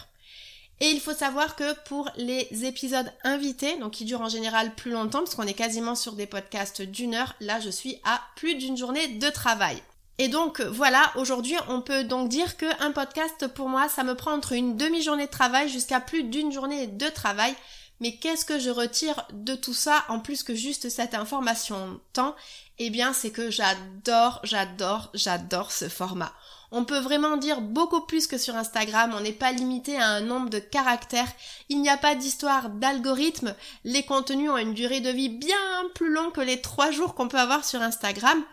Et 0.80 0.90
il 0.90 1.00
faut 1.00 1.14
savoir 1.14 1.56
que 1.56 1.74
pour 1.86 2.10
les 2.18 2.66
épisodes 2.66 3.12
invités, 3.24 3.78
donc 3.78 3.94
qui 3.94 4.06
durent 4.06 4.22
en 4.22 4.30
général 4.30 4.76
plus 4.76 4.92
longtemps, 4.92 5.20
parce 5.20 5.36
qu'on 5.36 5.48
est 5.48 5.54
quasiment 5.54 5.96
sur 5.96 6.14
des 6.14 6.26
podcasts 6.26 6.82
d'une 6.82 7.16
heure, 7.16 7.36
là 7.40 7.60
je 7.60 7.70
suis 7.70 8.00
à 8.04 8.22
plus 8.36 8.56
d'une 8.56 8.78
journée 8.78 9.08
de 9.08 9.30
travail. 9.30 9.82
Et 10.18 10.28
donc 10.28 10.62
voilà, 10.62 11.12
aujourd'hui 11.16 11.56
on 11.70 11.82
peut 11.82 12.04
donc 12.04 12.30
dire 12.30 12.58
qu'un 12.58 12.92
podcast 12.92 13.48
pour 13.48 13.70
moi 13.70 13.88
ça 13.88 14.04
me 14.04 14.16
prend 14.16 14.34
entre 14.34 14.54
une 14.54 14.78
demi-journée 14.78 15.26
de 15.26 15.32
travail 15.32 15.70
jusqu'à 15.70 16.00
plus 16.00 16.24
d'une 16.24 16.52
journée 16.52 16.88
de 16.88 17.08
travail. 17.08 17.56
Mais 18.04 18.18
qu'est-ce 18.18 18.44
que 18.44 18.60
je 18.60 18.70
retire 18.70 19.26
de 19.32 19.56
tout 19.56 19.74
ça 19.74 20.04
en 20.10 20.20
plus 20.20 20.44
que 20.44 20.54
juste 20.54 20.90
cette 20.90 21.14
information 21.14 22.02
temps 22.12 22.36
Eh 22.78 22.90
bien, 22.90 23.14
c'est 23.14 23.32
que 23.32 23.50
j'adore, 23.50 24.42
j'adore, 24.44 25.10
j'adore 25.14 25.72
ce 25.72 25.88
format. 25.88 26.34
On 26.74 26.84
peut 26.84 27.00
vraiment 27.00 27.38
dire 27.38 27.62
beaucoup 27.62 28.02
plus 28.02 28.28
que 28.28 28.38
sur 28.38 28.58
Instagram, 28.58 29.14
on 29.16 29.22
n'est 29.22 29.32
pas 29.32 29.54
limité 29.54 29.96
à 29.96 30.10
un 30.10 30.20
nombre 30.20 30.50
de 30.50 30.60
caractères, 30.60 31.32
il 31.70 31.82
n'y 31.82 31.90
a 31.90 31.96
pas 31.96 32.14
d'histoire 32.14 32.72
d'algorithme, 32.72 33.56
les 33.86 34.04
contenus 34.04 34.50
ont 34.50 34.58
une 34.58 34.74
durée 34.74 35.00
de 35.00 35.10
vie 35.10 35.30
bien 35.30 35.56
plus 35.96 36.12
longue 36.12 36.34
que 36.34 36.42
les 36.42 36.60
trois 36.60 36.92
jours 36.92 37.16
qu'on 37.16 37.30
peut 37.30 37.40
avoir 37.40 37.64
sur 37.64 37.82
Instagram. 37.82 38.44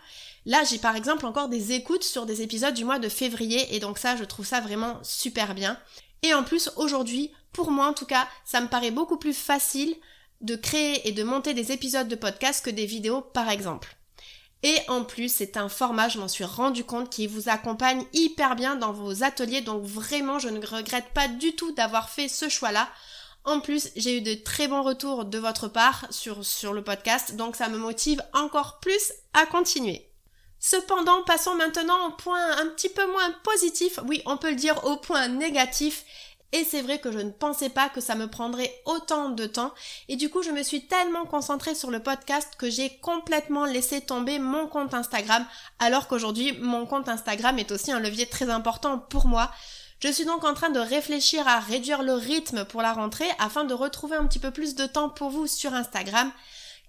Là, 0.45 0.63
j'ai 0.63 0.77
par 0.77 0.95
exemple 0.95 1.25
encore 1.25 1.49
des 1.49 1.73
écoutes 1.73 2.05
sur 2.05 2.25
des 2.25 2.41
épisodes 2.41 2.73
du 2.73 2.85
mois 2.85 2.99
de 2.99 3.09
février 3.09 3.75
et 3.75 3.81
donc 3.81 3.97
ça, 3.97 4.15
je 4.15 4.23
trouve 4.23 4.45
ça 4.45 4.61
vraiment 4.61 4.97
super 5.03 5.55
bien. 5.55 5.77
Et 6.23 6.33
en 6.33 6.43
plus, 6.43 6.71
aujourd'hui, 6.77 7.31
pour 7.53 7.71
moi 7.71 7.87
en 7.87 7.93
tout 7.93 8.05
cas, 8.05 8.27
ça 8.45 8.61
me 8.61 8.67
paraît 8.67 8.91
beaucoup 8.91 9.17
plus 9.17 9.37
facile 9.37 9.95
de 10.41 10.55
créer 10.55 11.07
et 11.07 11.11
de 11.11 11.23
monter 11.23 11.53
des 11.53 11.71
épisodes 11.71 12.07
de 12.07 12.15
podcast 12.15 12.65
que 12.65 12.69
des 12.69 12.85
vidéos 12.85 13.21
par 13.21 13.49
exemple. 13.49 13.95
Et 14.63 14.77
en 14.87 15.03
plus, 15.03 15.33
c'est 15.33 15.57
un 15.57 15.69
format, 15.69 16.07
je 16.07 16.19
m'en 16.19 16.27
suis 16.27 16.43
rendu 16.43 16.83
compte, 16.83 17.09
qui 17.09 17.25
vous 17.25 17.49
accompagne 17.49 18.05
hyper 18.13 18.55
bien 18.55 18.75
dans 18.75 18.93
vos 18.93 19.23
ateliers. 19.23 19.61
Donc 19.61 19.83
vraiment, 19.83 20.37
je 20.37 20.49
ne 20.49 20.63
regrette 20.63 21.09
pas 21.15 21.27
du 21.27 21.55
tout 21.55 21.71
d'avoir 21.71 22.09
fait 22.09 22.27
ce 22.27 22.47
choix-là. 22.47 22.87
En 23.43 23.59
plus, 23.59 23.89
j'ai 23.95 24.17
eu 24.17 24.21
de 24.21 24.35
très 24.35 24.67
bons 24.67 24.83
retours 24.83 25.25
de 25.25 25.39
votre 25.39 25.67
part 25.67 26.05
sur, 26.11 26.45
sur 26.45 26.73
le 26.73 26.83
podcast, 26.83 27.35
donc 27.35 27.55
ça 27.55 27.69
me 27.69 27.77
motive 27.79 28.21
encore 28.33 28.79
plus 28.79 29.13
à 29.33 29.47
continuer. 29.47 30.07
Cependant, 30.59 31.23
passons 31.23 31.55
maintenant 31.55 32.07
au 32.07 32.11
point 32.11 32.57
un 32.59 32.67
petit 32.67 32.89
peu 32.89 33.07
moins 33.07 33.31
positif, 33.43 33.99
oui, 34.07 34.21
on 34.27 34.37
peut 34.37 34.51
le 34.51 34.55
dire 34.55 34.85
au 34.85 34.97
point 34.97 35.27
négatif, 35.27 36.05
et 36.53 36.63
c'est 36.65 36.81
vrai 36.81 36.99
que 36.99 37.11
je 37.11 37.19
ne 37.19 37.31
pensais 37.31 37.69
pas 37.69 37.89
que 37.89 38.01
ça 38.01 38.15
me 38.15 38.27
prendrait 38.27 38.73
autant 38.85 39.29
de 39.29 39.45
temps. 39.45 39.73
Et 40.09 40.17
du 40.17 40.29
coup, 40.29 40.43
je 40.43 40.51
me 40.51 40.63
suis 40.63 40.85
tellement 40.85 41.25
concentrée 41.25 41.75
sur 41.75 41.91
le 41.91 42.01
podcast 42.01 42.53
que 42.57 42.69
j'ai 42.69 42.97
complètement 42.97 43.65
laissé 43.65 44.01
tomber 44.01 44.37
mon 44.37 44.67
compte 44.67 44.93
Instagram. 44.93 45.45
Alors 45.79 46.07
qu'aujourd'hui, 46.07 46.57
mon 46.59 46.85
compte 46.85 47.07
Instagram 47.07 47.57
est 47.57 47.71
aussi 47.71 47.91
un 47.91 47.99
levier 47.99 48.25
très 48.25 48.49
important 48.49 48.99
pour 48.99 49.27
moi. 49.27 49.51
Je 50.03 50.11
suis 50.11 50.25
donc 50.25 50.43
en 50.43 50.53
train 50.53 50.71
de 50.71 50.79
réfléchir 50.79 51.47
à 51.47 51.59
réduire 51.59 52.01
le 52.01 52.13
rythme 52.13 52.65
pour 52.65 52.81
la 52.81 52.91
rentrée 52.91 53.29
afin 53.39 53.63
de 53.63 53.73
retrouver 53.73 54.15
un 54.15 54.25
petit 54.25 54.39
peu 54.39 54.51
plus 54.51 54.75
de 54.75 54.87
temps 54.87 55.09
pour 55.09 55.29
vous 55.29 55.47
sur 55.47 55.73
Instagram 55.73 56.31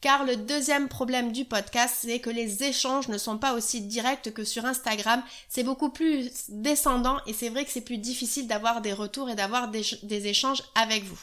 car 0.02 0.24
le 0.24 0.36
deuxième 0.36 0.88
problème 0.88 1.30
du 1.30 1.44
podcast, 1.44 1.98
c'est 2.00 2.18
que 2.18 2.28
les 2.28 2.64
échanges 2.64 3.06
ne 3.06 3.16
sont 3.18 3.38
pas 3.38 3.54
aussi 3.54 3.80
directs 3.80 4.34
que 4.34 4.44
sur 4.44 4.66
Instagram, 4.66 5.22
c'est 5.48 5.62
beaucoup 5.62 5.90
plus 5.90 6.28
descendant 6.48 7.18
et 7.26 7.32
c'est 7.32 7.48
vrai 7.48 7.64
que 7.64 7.70
c'est 7.70 7.80
plus 7.80 7.98
difficile 7.98 8.48
d'avoir 8.48 8.82
des 8.82 8.92
retours 8.92 9.30
et 9.30 9.36
d'avoir 9.36 9.68
des, 9.68 10.26
échanges 10.26 10.64
avec 10.74 11.04
vous. 11.04 11.20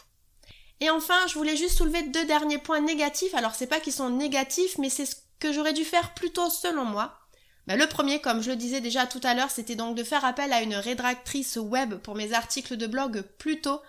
Et 0.79 0.89
enfin, 0.89 1.19
je 1.27 1.33
voulais 1.33 1.57
juste 1.57 1.77
soulever 1.77 2.03
deux 2.03 2.25
derniers 2.25 2.57
points 2.57 2.79
négatifs, 2.79 3.35
alors 3.35 3.53
c'est 3.53 3.67
pas 3.67 3.81
qu'ils 3.81 3.93
sont 3.93 4.09
négatifs, 4.09 4.77
mais 4.77 4.89
c'est 4.89 5.05
ce 5.05 5.17
que 5.39 5.51
j'aurais 5.51 5.73
dû 5.73 5.83
faire 5.83 6.13
plutôt 6.13 6.49
selon 6.49 6.85
moi. 6.85 7.19
Ben, 7.67 7.77
le 7.77 7.85
premier, 7.85 8.21
comme 8.21 8.41
je 8.41 8.49
le 8.49 8.55
disais 8.55 8.79
déjà 8.79 9.05
tout 9.05 9.21
à 9.23 9.33
l'heure, 9.33 9.51
c'était 9.51 9.75
donc 9.75 9.97
de 9.97 10.05
faire 10.05 10.23
appel 10.23 10.53
à 10.53 10.61
une 10.61 10.75
rédactrice 10.75 11.57
web 11.57 11.95
pour 11.95 12.15
mes 12.15 12.31
articles 12.31 12.77
de 12.77 12.87
blog 12.87 13.23
plus 13.37 13.59
tôt, 13.59 13.81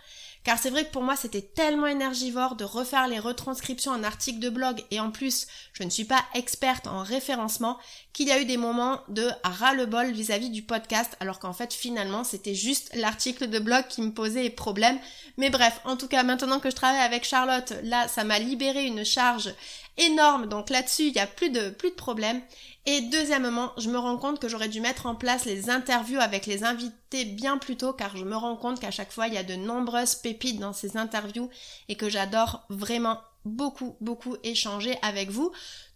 car 0.45 0.59
c'est 0.59 0.71
vrai 0.71 0.85
que 0.85 0.93
pour 0.93 1.03
moi 1.03 1.17
c'était 1.17 1.43
tellement 1.43 1.87
énergivore 1.87 2.57
de 2.57 2.65
refaire 2.65 3.09
les 3.09 3.19
retranscriptions 3.19 3.93
en 3.93 4.03
articles 4.03 4.41
de 4.41 4.51
blog 4.51 4.83
et 4.91 5.01
en 5.01 5.11
plus 5.11 5.47
je 5.73 5.83
ne 5.83 5.91
suis 5.91 6.05
pas 6.05 6.25
experte 6.35 6.87
en 6.87 7.03
référencement 7.03 7.79
qu'il 8.13 8.29
y 8.29 8.33
a 8.33 8.41
eu 8.41 8.45
des 8.45 8.57
moments 8.57 9.01
de 9.09 9.29
ras-le-bol 9.45 10.11
vis-à-vis 10.11 10.51
du 10.51 10.63
podcast 10.63 11.17
alors 11.21 11.39
qu'en 11.39 11.53
fait 11.53 11.73
finalement 11.73 12.25
c'était 12.25 12.55
juste 12.55 12.91
l'article 12.95 13.49
de 13.49 13.59
blog 13.59 13.87
qui 13.89 14.03
me 14.03 14.13
posait 14.13 14.51
problème. 14.51 14.99
Mais 15.37 15.51
bref, 15.51 15.81
en 15.85 15.97
tout 15.97 16.09
cas 16.09 16.23
maintenant 16.23 16.61
que 16.61 16.71
je 16.71 16.77
travaille 16.77 17.01
avec 17.01 17.25
Charlotte, 17.25 17.73
là 17.83 18.09
ça 18.09 18.25
m'a 18.25 18.39
libéré 18.39 18.85
une 18.85 19.05
charge 19.05 19.55
énorme 20.01 20.47
donc 20.47 20.71
là-dessus 20.71 21.05
il 21.05 21.13
n'y 21.13 21.21
a 21.21 21.27
plus 21.27 21.51
de, 21.51 21.71
plus 21.71 21.91
de 21.91 21.95
problème. 21.95 22.41
Et 22.87 23.03
deuxièmement, 23.03 23.73
je 23.77 23.91
me 23.91 23.99
rends 23.99 24.17
compte 24.17 24.41
que 24.41 24.49
j'aurais 24.49 24.69
dû 24.69 24.81
mettre 24.81 25.07
en 25.07 25.15
place 25.15 25.45
les 25.45 25.69
interviews 25.69 26.19
avec 26.19 26.47
les 26.47 26.65
invités 26.65 27.25
bien 27.25 27.59
plus 27.59 27.77
tôt 27.77 27.93
car 27.93 28.17
je 28.17 28.25
me 28.25 28.37
rends 28.37 28.57
compte 28.57 28.81
qu'à 28.81 28.91
chaque 28.91 29.13
fois 29.13 29.29
il 29.29 29.35
y 29.35 29.39
a 29.39 29.43
de 29.43 29.55
nombreuses 29.55 30.15
pépites 30.15 30.59
dans 30.59 30.73
ces 30.73 30.97
interviews 30.97 31.51
et 31.89 31.95
que 31.97 32.09
j'adore 32.09 32.65
vraiment 32.71 33.21
beaucoup 33.45 33.97
beaucoup 34.01 34.37
échanger 34.43 34.97
avec 35.03 35.31
vous. 35.31 35.53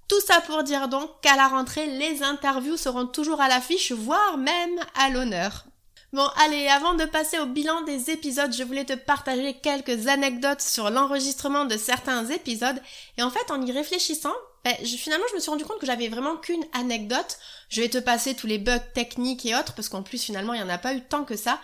Tout 0.09 0.21
ça 0.21 0.41
pour 0.43 0.63
dire 0.63 0.89
donc 0.89 1.11
qu'à 1.23 1.37
la 1.37 1.49
rentrée, 1.49 1.87
les 1.87 2.23
interviews 2.23 2.77
seront 2.77 3.07
toujours 3.07 3.41
à 3.41 3.49
l'affiche, 3.49 3.93
voire 3.93 4.37
même 4.37 4.79
à 4.95 5.09
l'honneur. 5.09 5.65
Bon, 6.15 6.29
allez, 6.37 6.69
avant 6.69 6.95
de 6.95 7.07
passer 7.07 7.41
au 7.41 7.47
bilan 7.47 7.83
des 7.83 8.13
épisodes, 8.13 8.55
je 8.55 8.63
voulais 8.63 8.85
te 8.85 8.93
partager 8.93 9.53
quelques 9.55 10.07
anecdotes 10.07 10.61
sur 10.61 10.89
l'enregistrement 10.89 11.65
de 11.65 11.77
certains 11.77 12.25
épisodes. 12.27 12.81
Et 13.19 13.25
en 13.25 13.31
fait, 13.31 13.51
en 13.51 13.61
y 13.61 13.73
réfléchissant, 13.73 14.33
ben, 14.65 14.77
finalement, 14.85 15.25
je 15.31 15.35
me 15.35 15.41
suis 15.41 15.51
rendu 15.51 15.65
compte 15.65 15.81
que 15.81 15.87
j'avais 15.87 16.07
vraiment 16.07 16.37
qu'une 16.37 16.65
anecdote. 16.73 17.37
Je 17.69 17.81
vais 17.81 17.89
te 17.89 17.99
passer 17.99 18.35
tous 18.35 18.47
les 18.47 18.59
bugs 18.59 18.79
techniques 18.95 19.45
et 19.45 19.57
autres, 19.57 19.75
parce 19.75 19.89
qu'en 19.89 20.05
plus, 20.05 20.23
finalement, 20.23 20.55
il 20.55 20.63
n'y 20.63 20.65
en 20.65 20.73
a 20.73 20.79
pas 20.79 20.95
eu 20.95 21.01
tant 21.01 21.25
que 21.25 21.35
ça. 21.35 21.59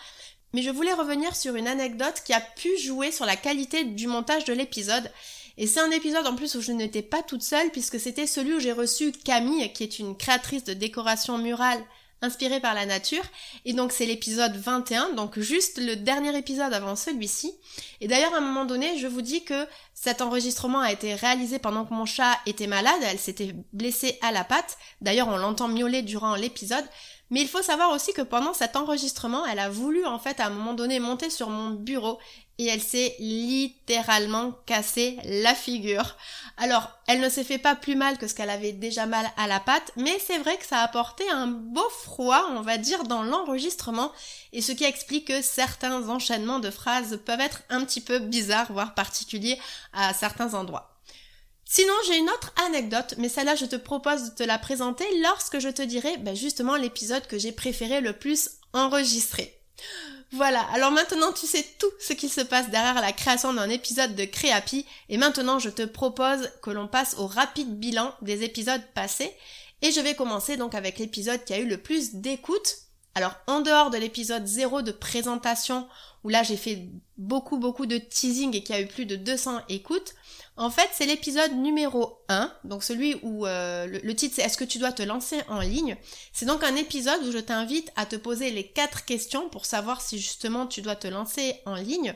Mais 0.53 0.63
je 0.63 0.71
voulais 0.71 0.95
revenir 0.95 1.37
sur 1.37 1.55
une 1.55 1.69
anecdote 1.69 2.21
qui 2.25 2.33
a 2.33 2.41
pu 2.41 2.77
jouer 2.77 3.13
sur 3.13 3.27
la 3.27 3.37
qualité 3.37 3.85
du 3.85 4.09
montage 4.09 4.47
de 4.47 4.53
l'épisode. 4.53 5.13
Et 5.59 5.69
c'est 5.69 5.79
un 5.79 5.93
épisode 5.93 6.27
en 6.27 6.35
plus 6.35 6.57
où 6.57 6.61
je 6.61 6.73
n'étais 6.73 7.03
pas 7.03 7.23
toute 7.23 7.45
seule, 7.45 7.71
puisque 7.71 8.01
c'était 8.01 8.27
celui 8.27 8.55
où 8.55 8.59
j'ai 8.59 8.73
reçu 8.73 9.13
Camille, 9.13 9.73
qui 9.73 9.85
est 9.85 10.01
une 10.01 10.17
créatrice 10.17 10.65
de 10.65 10.75
décoration 10.75 11.39
murale 11.39 11.85
inspirée 12.23 12.61
par 12.61 12.75
la 12.75 12.87
nature. 12.87 13.23
Et 13.65 13.73
donc 13.73 13.93
c'est 13.93 14.07
l'épisode 14.07 14.57
21, 14.57 15.15
donc 15.15 15.39
juste 15.39 15.79
le 15.79 15.97
dernier 15.97 16.37
épisode 16.37 16.73
avant 16.73 16.97
celui-ci. 16.97 17.53
Et 18.01 18.09
d'ailleurs 18.09 18.35
à 18.35 18.39
un 18.39 18.43
moment 18.43 18.65
donné, 18.65 18.99
je 18.99 19.07
vous 19.07 19.23
dis 19.23 19.45
que 19.45 19.67
cet 19.95 20.21
enregistrement 20.23 20.81
a 20.81 20.93
été 20.93 21.15
réalisé 21.15 21.59
pendant 21.59 21.85
que 21.85 21.95
mon 21.95 22.07
chat 22.07 22.39
était 22.47 22.67
malade, 22.67 23.01
elle 23.03 23.19
s'était 23.19 23.55
blessée 23.73 24.19
à 24.23 24.33
la 24.33 24.45
patte. 24.45 24.79
D'ailleurs 25.01 25.29
on 25.29 25.37
l'entend 25.37 25.69
miauler 25.69 26.03
durant 26.03 26.35
l'épisode. 26.35 26.85
Mais 27.31 27.43
il 27.43 27.49
faut 27.49 27.63
savoir 27.63 27.93
aussi 27.93 28.13
que 28.13 28.23
pendant 28.23 28.53
cet 28.53 28.75
enregistrement, 28.75 29.47
elle 29.47 29.61
a 29.61 29.71
voulu 29.71 30.05
en 30.05 30.19
fait 30.19 30.41
à 30.41 30.47
un 30.47 30.51
moment 30.51 30.75
donné 30.75 30.99
monter 30.99 31.31
sur 31.31 31.49
mon 31.49 31.71
bureau 31.71 32.19
et 32.61 32.67
elle 32.67 32.83
s'est 32.83 33.17
littéralement 33.19 34.53
cassé 34.67 35.17
la 35.25 35.55
figure. 35.55 36.15
Alors, 36.59 36.91
elle 37.07 37.21
ne 37.21 37.31
s'est 37.31 37.43
fait 37.43 37.57
pas 37.57 37.75
plus 37.75 37.97
mal 37.97 38.19
que 38.19 38.29
ce 38.29 38.35
qu'elle 38.35 38.51
avait 38.51 38.73
déjà 38.73 39.07
mal 39.07 39.27
à 39.39 39.47
la 39.47 39.61
patte, 39.61 39.93
mais 39.97 40.19
c'est 40.19 40.37
vrai 40.37 40.59
que 40.59 40.67
ça 40.67 40.81
a 40.81 40.85
apporté 40.85 41.25
un 41.31 41.47
beau 41.47 41.89
froid, 42.03 42.45
on 42.51 42.61
va 42.61 42.77
dire, 42.77 43.05
dans 43.05 43.23
l'enregistrement, 43.23 44.13
et 44.53 44.61
ce 44.61 44.73
qui 44.73 44.85
explique 44.85 45.29
que 45.29 45.41
certains 45.41 46.11
enchaînements 46.11 46.59
de 46.59 46.71
phrases 46.71 47.19
peuvent 47.25 47.41
être 47.41 47.63
un 47.71 47.83
petit 47.87 48.03
peu 48.03 48.19
bizarres, 48.19 48.71
voire 48.71 48.95
particuliers 48.95 49.59
à 49.95 50.13
certains 50.13 50.53
endroits. 50.53 50.99
Sinon, 51.65 51.95
j'ai 52.09 52.19
une 52.19 52.29
autre 52.29 52.53
anecdote, 52.67 53.15
mais 53.17 53.31
celle-là, 53.31 53.55
je 53.55 53.65
te 53.65 53.77
propose 53.77 54.25
de 54.25 54.35
te 54.35 54.43
la 54.43 54.59
présenter 54.59 55.07
lorsque 55.23 55.61
je 55.61 55.71
te 55.71 55.81
dirai 55.81 56.19
ben, 56.19 56.37
justement 56.37 56.77
l'épisode 56.77 57.27
que 57.27 57.39
j'ai 57.39 57.53
préféré 57.53 58.03
le 58.03 58.13
plus 58.13 58.51
enregistrer. 58.75 59.59
Voilà, 60.33 60.63
alors 60.73 60.93
maintenant 60.93 61.33
tu 61.33 61.47
sais 61.47 61.65
tout 61.79 61.91
ce 61.99 62.13
qui 62.13 62.29
se 62.29 62.41
passe 62.41 62.71
derrière 62.71 63.01
la 63.01 63.13
création 63.13 63.53
d'un 63.53 63.69
épisode 63.69 64.15
de 64.15 64.25
Créapi, 64.25 64.87
et 65.09 65.17
maintenant 65.17 65.59
je 65.59 65.71
te 65.71 65.83
propose 65.83 66.51
que 66.63 66.71
l'on 66.71 66.87
passe 66.87 67.17
au 67.19 67.27
rapide 67.27 67.81
bilan 67.81 68.15
des 68.23 68.45
épisodes 68.45 68.83
passés, 68.95 69.35
et 69.83 69.91
je 69.91 70.01
vais 70.01 70.15
commencer 70.15 70.57
donc 70.57 70.77
avec 70.77 70.99
l'épisode 70.99 71.45
qui 71.45 71.53
a 71.53 71.59
eu 71.59 71.67
le 71.67 71.79
plus 71.79 72.15
d'écoute. 72.15 72.77
Alors 73.17 73.35
en 73.49 73.61
dehors 73.61 73.91
de 73.91 73.99
l'épisode 73.99 74.47
0 74.47 74.83
de 74.83 74.93
présentation, 74.93 75.89
où 76.23 76.29
là 76.29 76.45
j'ai 76.45 76.57
fait 76.57 76.87
beaucoup 77.19 77.59
beaucoup 77.59 77.87
de 77.87 77.99
teasing 77.99 78.55
et 78.55 78.63
qui 78.63 78.73
a 78.73 78.81
eu 78.81 78.87
plus 78.87 79.07
de 79.07 79.17
200 79.17 79.63
écoutes, 79.69 80.15
en 80.61 80.69
fait, 80.69 80.91
c'est 80.93 81.07
l'épisode 81.07 81.53
numéro 81.55 82.19
1, 82.29 82.53
donc 82.65 82.85
celui 82.85 83.17
où 83.23 83.47
euh, 83.47 83.87
le, 83.87 84.15
titre 84.15 84.35
c'est 84.37 84.43
Est-ce 84.43 84.59
que 84.59 84.65
tu 84.65 84.79
dois 84.79 84.93
te 84.93 85.03
lancer 85.03 85.41
en 85.49 85.61
ligne? 85.61 85.97
C'est 86.35 86.45
donc 86.45 86.63
un 86.63 86.77
épisode 86.77 87.23
où 87.25 87.33
je 87.33 87.39
t'invite 87.39 87.91
à 87.97 88.05
te 88.05 88.17
poser 88.17 88.51
les 88.51 88.67
quatre 88.67 89.07
questions 89.07 89.49
pour 89.49 89.65
savoir 89.65 90.03
si 90.03 90.19
justement 90.19 90.67
tu 90.67 90.83
dois 90.83 90.97
te 90.97 91.09
lancer 91.09 91.55
en 91.65 91.77
ligne. 91.77 92.15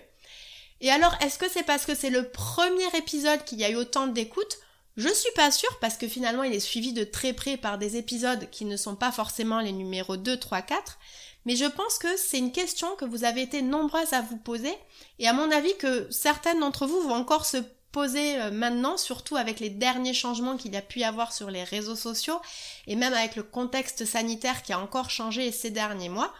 Et 0.83 0.91
alors, 0.91 1.17
est-ce 1.23 1.39
que 1.39 1.49
c'est 1.49 1.63
parce 1.63 1.87
que 1.87 1.95
c'est 1.95 2.11
le 2.11 2.29
premier 2.29 2.87
épisode 2.99 3.43
qu'il 3.45 3.61
y 3.61 3.65
a 3.65 3.71
eu 3.71 3.77
autant 3.77 4.09
d'écoutes? 4.09 4.59
Je 4.99 5.09
suis 5.09 5.33
pas 5.35 5.51
sûre 5.51 5.79
parce 5.81 5.97
que 5.97 6.07
finalement 6.07 6.43
il 6.43 6.53
est 6.53 6.61
suivi 6.61 6.93
de 6.93 7.03
très 7.03 7.33
près 7.33 7.57
par 7.57 7.79
des 7.79 7.97
épisodes 7.97 8.51
qui 8.51 8.67
ne 8.67 8.77
sont 8.77 8.95
pas 8.95 9.11
forcément 9.11 9.61
les 9.61 9.73
numéros 9.73 10.19
2, 10.19 10.39
3, 10.39 10.61
4. 10.61 10.99
Mais 11.47 11.57
je 11.57 11.65
pense 11.65 11.97
que 11.97 12.15
c'est 12.19 12.39
une 12.39 12.53
question 12.53 12.95
que 12.97 13.07
vous 13.07 13.25
avez 13.25 13.41
été 13.41 13.63
nombreuses 13.63 14.13
à 14.13 14.21
vous 14.21 14.37
poser 14.37 14.75
et 15.19 15.29
à 15.29 15.33
mon 15.33 15.51
avis 15.51 15.75
que 15.79 16.07
certaines 16.11 16.61
d'entre 16.61 16.87
vous 16.87 17.01
vont 17.01 17.15
encore 17.15 17.47
se 17.47 17.57
poser 17.95 18.41
euh, 18.41 18.51
maintenant, 18.51 18.97
surtout 18.97 19.37
avec 19.37 19.61
les 19.61 19.71
derniers 19.71 20.13
changements 20.13 20.57
qu'il 20.57 20.75
y 20.75 20.77
a 20.77 20.83
pu 20.83 20.99
y 20.99 21.05
avoir 21.05 21.33
sur 21.33 21.49
les 21.49 21.63
réseaux 21.63 21.95
sociaux 21.95 22.41
et 22.89 22.97
même 22.97 23.15
avec 23.15 23.37
le 23.37 23.45
contexte 23.45 24.05
sanitaire 24.05 24.63
qui 24.65 24.73
a 24.73 24.81
encore 24.81 25.11
changé 25.11 25.53
ces 25.53 25.71
derniers 25.71 26.09
mois. 26.09 26.35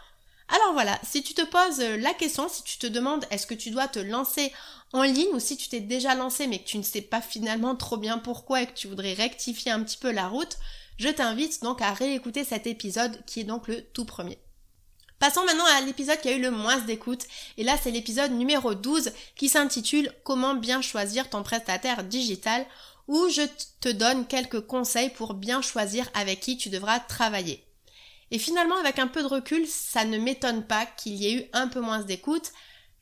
Alors 0.49 0.73
voilà, 0.73 0.99
si 1.01 1.23
tu 1.23 1.33
te 1.33 1.45
poses 1.45 1.79
euh, 1.79 1.97
la 1.97 2.13
question, 2.13 2.49
si 2.49 2.61
tu 2.63 2.77
te 2.77 2.87
demandes 2.87 3.25
est-ce 3.31 3.47
que 3.47 3.53
tu 3.53 3.71
dois 3.71 3.87
te 3.87 3.99
lancer 3.99 4.51
en 4.91 5.03
ligne 5.03 5.33
ou 5.33 5.39
si 5.39 5.55
tu 5.55 5.69
t'es 5.69 5.79
déjà 5.79 6.13
lancé 6.13 6.45
mais 6.45 6.59
que 6.59 6.67
tu 6.67 6.77
ne 6.77 6.83
sais 6.83 7.01
pas 7.01 7.21
finalement 7.21 7.75
trop 7.75 7.97
bien 7.97 8.17
pourquoi 8.17 8.61
et 8.61 8.67
que 8.67 8.73
tu 8.73 8.87
voudrais 8.87 9.13
rectifier 9.13 9.71
un 9.71 9.81
petit 9.81 9.97
peu 9.97 10.11
la 10.11 10.27
route, 10.27 10.57
je 10.97 11.07
t'invite 11.07 11.63
donc 11.63 11.81
à 11.81 11.93
réécouter 11.93 12.43
cet 12.43 12.67
épisode 12.67 13.23
qui 13.25 13.39
est 13.39 13.45
donc 13.45 13.69
le 13.69 13.81
tout 13.81 14.05
premier. 14.05 14.37
Passons 15.19 15.45
maintenant 15.45 15.65
à 15.77 15.81
l'épisode 15.81 16.19
qui 16.19 16.29
a 16.29 16.33
eu 16.33 16.41
le 16.41 16.51
moins 16.51 16.77
d'écoute. 16.79 17.25
Et 17.57 17.63
là, 17.63 17.77
c'est 17.81 17.91
l'épisode 17.91 18.31
numéro 18.31 18.75
12 18.75 19.11
qui 19.35 19.47
s'intitule 19.47 20.11
Comment 20.23 20.55
bien 20.55 20.81
choisir 20.81 21.29
ton 21.29 21.41
prestataire 21.41 22.03
digital 22.03 22.65
où 23.07 23.27
je 23.29 23.43
te 23.81 23.89
donne 23.89 24.25
quelques 24.27 24.61
conseils 24.61 25.09
pour 25.09 25.33
bien 25.33 25.61
choisir 25.61 26.09
avec 26.13 26.39
qui 26.39 26.57
tu 26.57 26.69
devras 26.69 26.99
travailler. 26.99 27.63
Et 28.31 28.39
finalement, 28.39 28.77
avec 28.77 28.99
un 28.99 29.07
peu 29.07 29.21
de 29.21 29.27
recul, 29.27 29.67
ça 29.67 30.05
ne 30.05 30.17
m'étonne 30.17 30.65
pas 30.65 30.85
qu'il 30.85 31.13
y 31.13 31.27
ait 31.27 31.35
eu 31.35 31.43
un 31.53 31.67
peu 31.67 31.79
moins 31.79 32.01
d'écoute, 32.01 32.51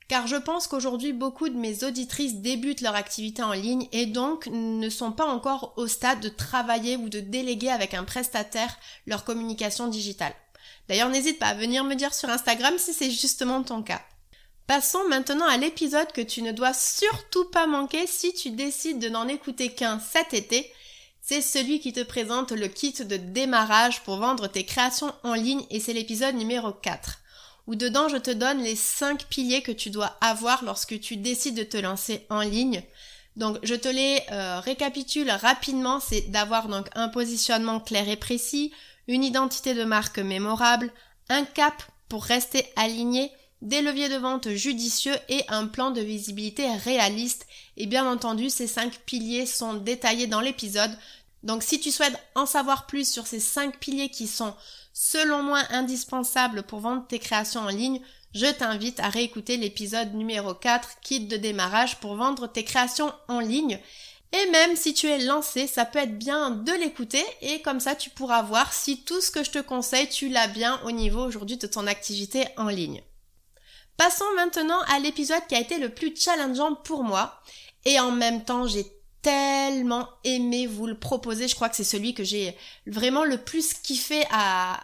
car 0.06 0.26
je 0.26 0.36
pense 0.36 0.66
qu'aujourd'hui, 0.66 1.14
beaucoup 1.14 1.48
de 1.48 1.56
mes 1.56 1.82
auditrices 1.82 2.36
débutent 2.36 2.82
leur 2.82 2.94
activité 2.94 3.42
en 3.42 3.54
ligne 3.54 3.88
et 3.92 4.04
donc 4.04 4.46
ne 4.48 4.90
sont 4.90 5.12
pas 5.12 5.24
encore 5.24 5.72
au 5.78 5.86
stade 5.86 6.20
de 6.20 6.28
travailler 6.28 6.96
ou 6.96 7.08
de 7.08 7.20
déléguer 7.20 7.70
avec 7.70 7.94
un 7.94 8.04
prestataire 8.04 8.76
leur 9.06 9.24
communication 9.24 9.88
digitale. 9.88 10.34
D'ailleurs, 10.88 11.08
n'hésite 11.08 11.38
pas 11.38 11.48
à 11.48 11.54
venir 11.54 11.84
me 11.84 11.94
dire 11.94 12.14
sur 12.14 12.28
Instagram 12.28 12.74
si 12.78 12.92
c'est 12.92 13.10
justement 13.10 13.62
ton 13.62 13.82
cas. 13.82 14.02
Passons 14.66 15.06
maintenant 15.08 15.46
à 15.46 15.56
l'épisode 15.56 16.12
que 16.12 16.20
tu 16.20 16.42
ne 16.42 16.52
dois 16.52 16.72
surtout 16.72 17.44
pas 17.46 17.66
manquer 17.66 18.06
si 18.06 18.32
tu 18.32 18.50
décides 18.50 18.98
de 18.98 19.08
n'en 19.08 19.28
écouter 19.28 19.70
qu'un 19.70 19.98
cet 19.98 20.32
été. 20.32 20.70
C'est 21.20 21.42
celui 21.42 21.80
qui 21.80 21.92
te 21.92 22.02
présente 22.02 22.52
le 22.52 22.68
kit 22.68 22.92
de 22.92 23.16
démarrage 23.16 24.02
pour 24.02 24.16
vendre 24.16 24.46
tes 24.46 24.64
créations 24.64 25.14
en 25.22 25.34
ligne 25.34 25.64
et 25.70 25.80
c'est 25.80 25.92
l'épisode 25.92 26.34
numéro 26.34 26.72
4 26.72 27.20
où 27.66 27.74
dedans 27.74 28.08
je 28.08 28.16
te 28.16 28.30
donne 28.30 28.62
les 28.62 28.76
5 28.76 29.24
piliers 29.24 29.62
que 29.62 29.72
tu 29.72 29.90
dois 29.90 30.16
avoir 30.20 30.64
lorsque 30.64 31.00
tu 31.00 31.16
décides 31.16 31.56
de 31.56 31.62
te 31.62 31.76
lancer 31.76 32.26
en 32.30 32.40
ligne. 32.40 32.82
Donc 33.36 33.58
je 33.62 33.74
te 33.74 33.88
les 33.88 34.20
euh, 34.30 34.60
récapitule 34.60 35.30
rapidement, 35.30 35.98
c'est 35.98 36.30
d'avoir 36.30 36.68
donc 36.68 36.86
un 36.94 37.08
positionnement 37.08 37.80
clair 37.80 38.08
et 38.08 38.16
précis, 38.16 38.72
une 39.08 39.24
identité 39.24 39.74
de 39.74 39.84
marque 39.84 40.18
mémorable, 40.18 40.92
un 41.28 41.44
cap 41.44 41.82
pour 42.08 42.24
rester 42.24 42.66
aligné, 42.76 43.30
des 43.62 43.80
leviers 43.80 44.10
de 44.10 44.16
vente 44.16 44.50
judicieux 44.50 45.16
et 45.28 45.42
un 45.48 45.66
plan 45.66 45.90
de 45.90 46.00
visibilité 46.00 46.66
réaliste. 46.76 47.46
Et 47.76 47.86
bien 47.86 48.06
entendu, 48.06 48.50
ces 48.50 48.66
cinq 48.66 49.00
piliers 49.06 49.46
sont 49.46 49.74
détaillés 49.74 50.26
dans 50.26 50.40
l'épisode. 50.40 50.96
Donc 51.42 51.62
si 51.62 51.80
tu 51.80 51.90
souhaites 51.90 52.18
en 52.34 52.46
savoir 52.46 52.86
plus 52.86 53.10
sur 53.10 53.26
ces 53.26 53.40
cinq 53.40 53.78
piliers 53.78 54.10
qui 54.10 54.26
sont 54.26 54.54
selon 54.92 55.42
moi 55.42 55.60
indispensables 55.70 56.62
pour 56.62 56.80
vendre 56.80 57.06
tes 57.06 57.18
créations 57.18 57.62
en 57.62 57.68
ligne, 57.68 58.00
je 58.34 58.46
t'invite 58.46 59.00
à 59.00 59.08
réécouter 59.08 59.56
l'épisode 59.56 60.14
numéro 60.14 60.54
4, 60.54 61.00
kit 61.02 61.20
de 61.20 61.36
démarrage 61.36 62.00
pour 62.00 62.16
vendre 62.16 62.48
tes 62.48 62.64
créations 62.64 63.12
en 63.28 63.40
ligne. 63.40 63.78
Et 64.34 64.50
même 64.50 64.74
si 64.74 64.94
tu 64.94 65.06
es 65.06 65.18
lancé, 65.18 65.68
ça 65.68 65.84
peut 65.84 66.00
être 66.00 66.18
bien 66.18 66.50
de 66.50 66.72
l'écouter 66.72 67.24
et 67.40 67.62
comme 67.62 67.78
ça 67.78 67.94
tu 67.94 68.10
pourras 68.10 68.42
voir 68.42 68.72
si 68.72 69.04
tout 69.04 69.20
ce 69.20 69.30
que 69.30 69.44
je 69.44 69.52
te 69.52 69.60
conseille, 69.60 70.08
tu 70.08 70.28
l'as 70.28 70.48
bien 70.48 70.80
au 70.84 70.90
niveau 70.90 71.24
aujourd'hui 71.24 71.56
de 71.56 71.68
ton 71.68 71.86
activité 71.86 72.44
en 72.56 72.68
ligne. 72.68 73.00
Passons 73.96 74.24
maintenant 74.34 74.80
à 74.88 74.98
l'épisode 74.98 75.46
qui 75.48 75.54
a 75.54 75.60
été 75.60 75.78
le 75.78 75.88
plus 75.88 76.16
challengeant 76.16 76.74
pour 76.74 77.04
moi 77.04 77.40
et 77.84 78.00
en 78.00 78.10
même 78.10 78.44
temps 78.44 78.66
j'ai 78.66 78.86
tellement 79.22 80.08
aimé 80.24 80.66
vous 80.66 80.88
le 80.88 80.98
proposer. 80.98 81.46
Je 81.46 81.54
crois 81.54 81.68
que 81.68 81.76
c'est 81.76 81.84
celui 81.84 82.12
que 82.12 82.24
j'ai 82.24 82.56
vraiment 82.88 83.24
le 83.24 83.38
plus 83.38 83.72
kiffé 83.72 84.24
à, 84.32 84.80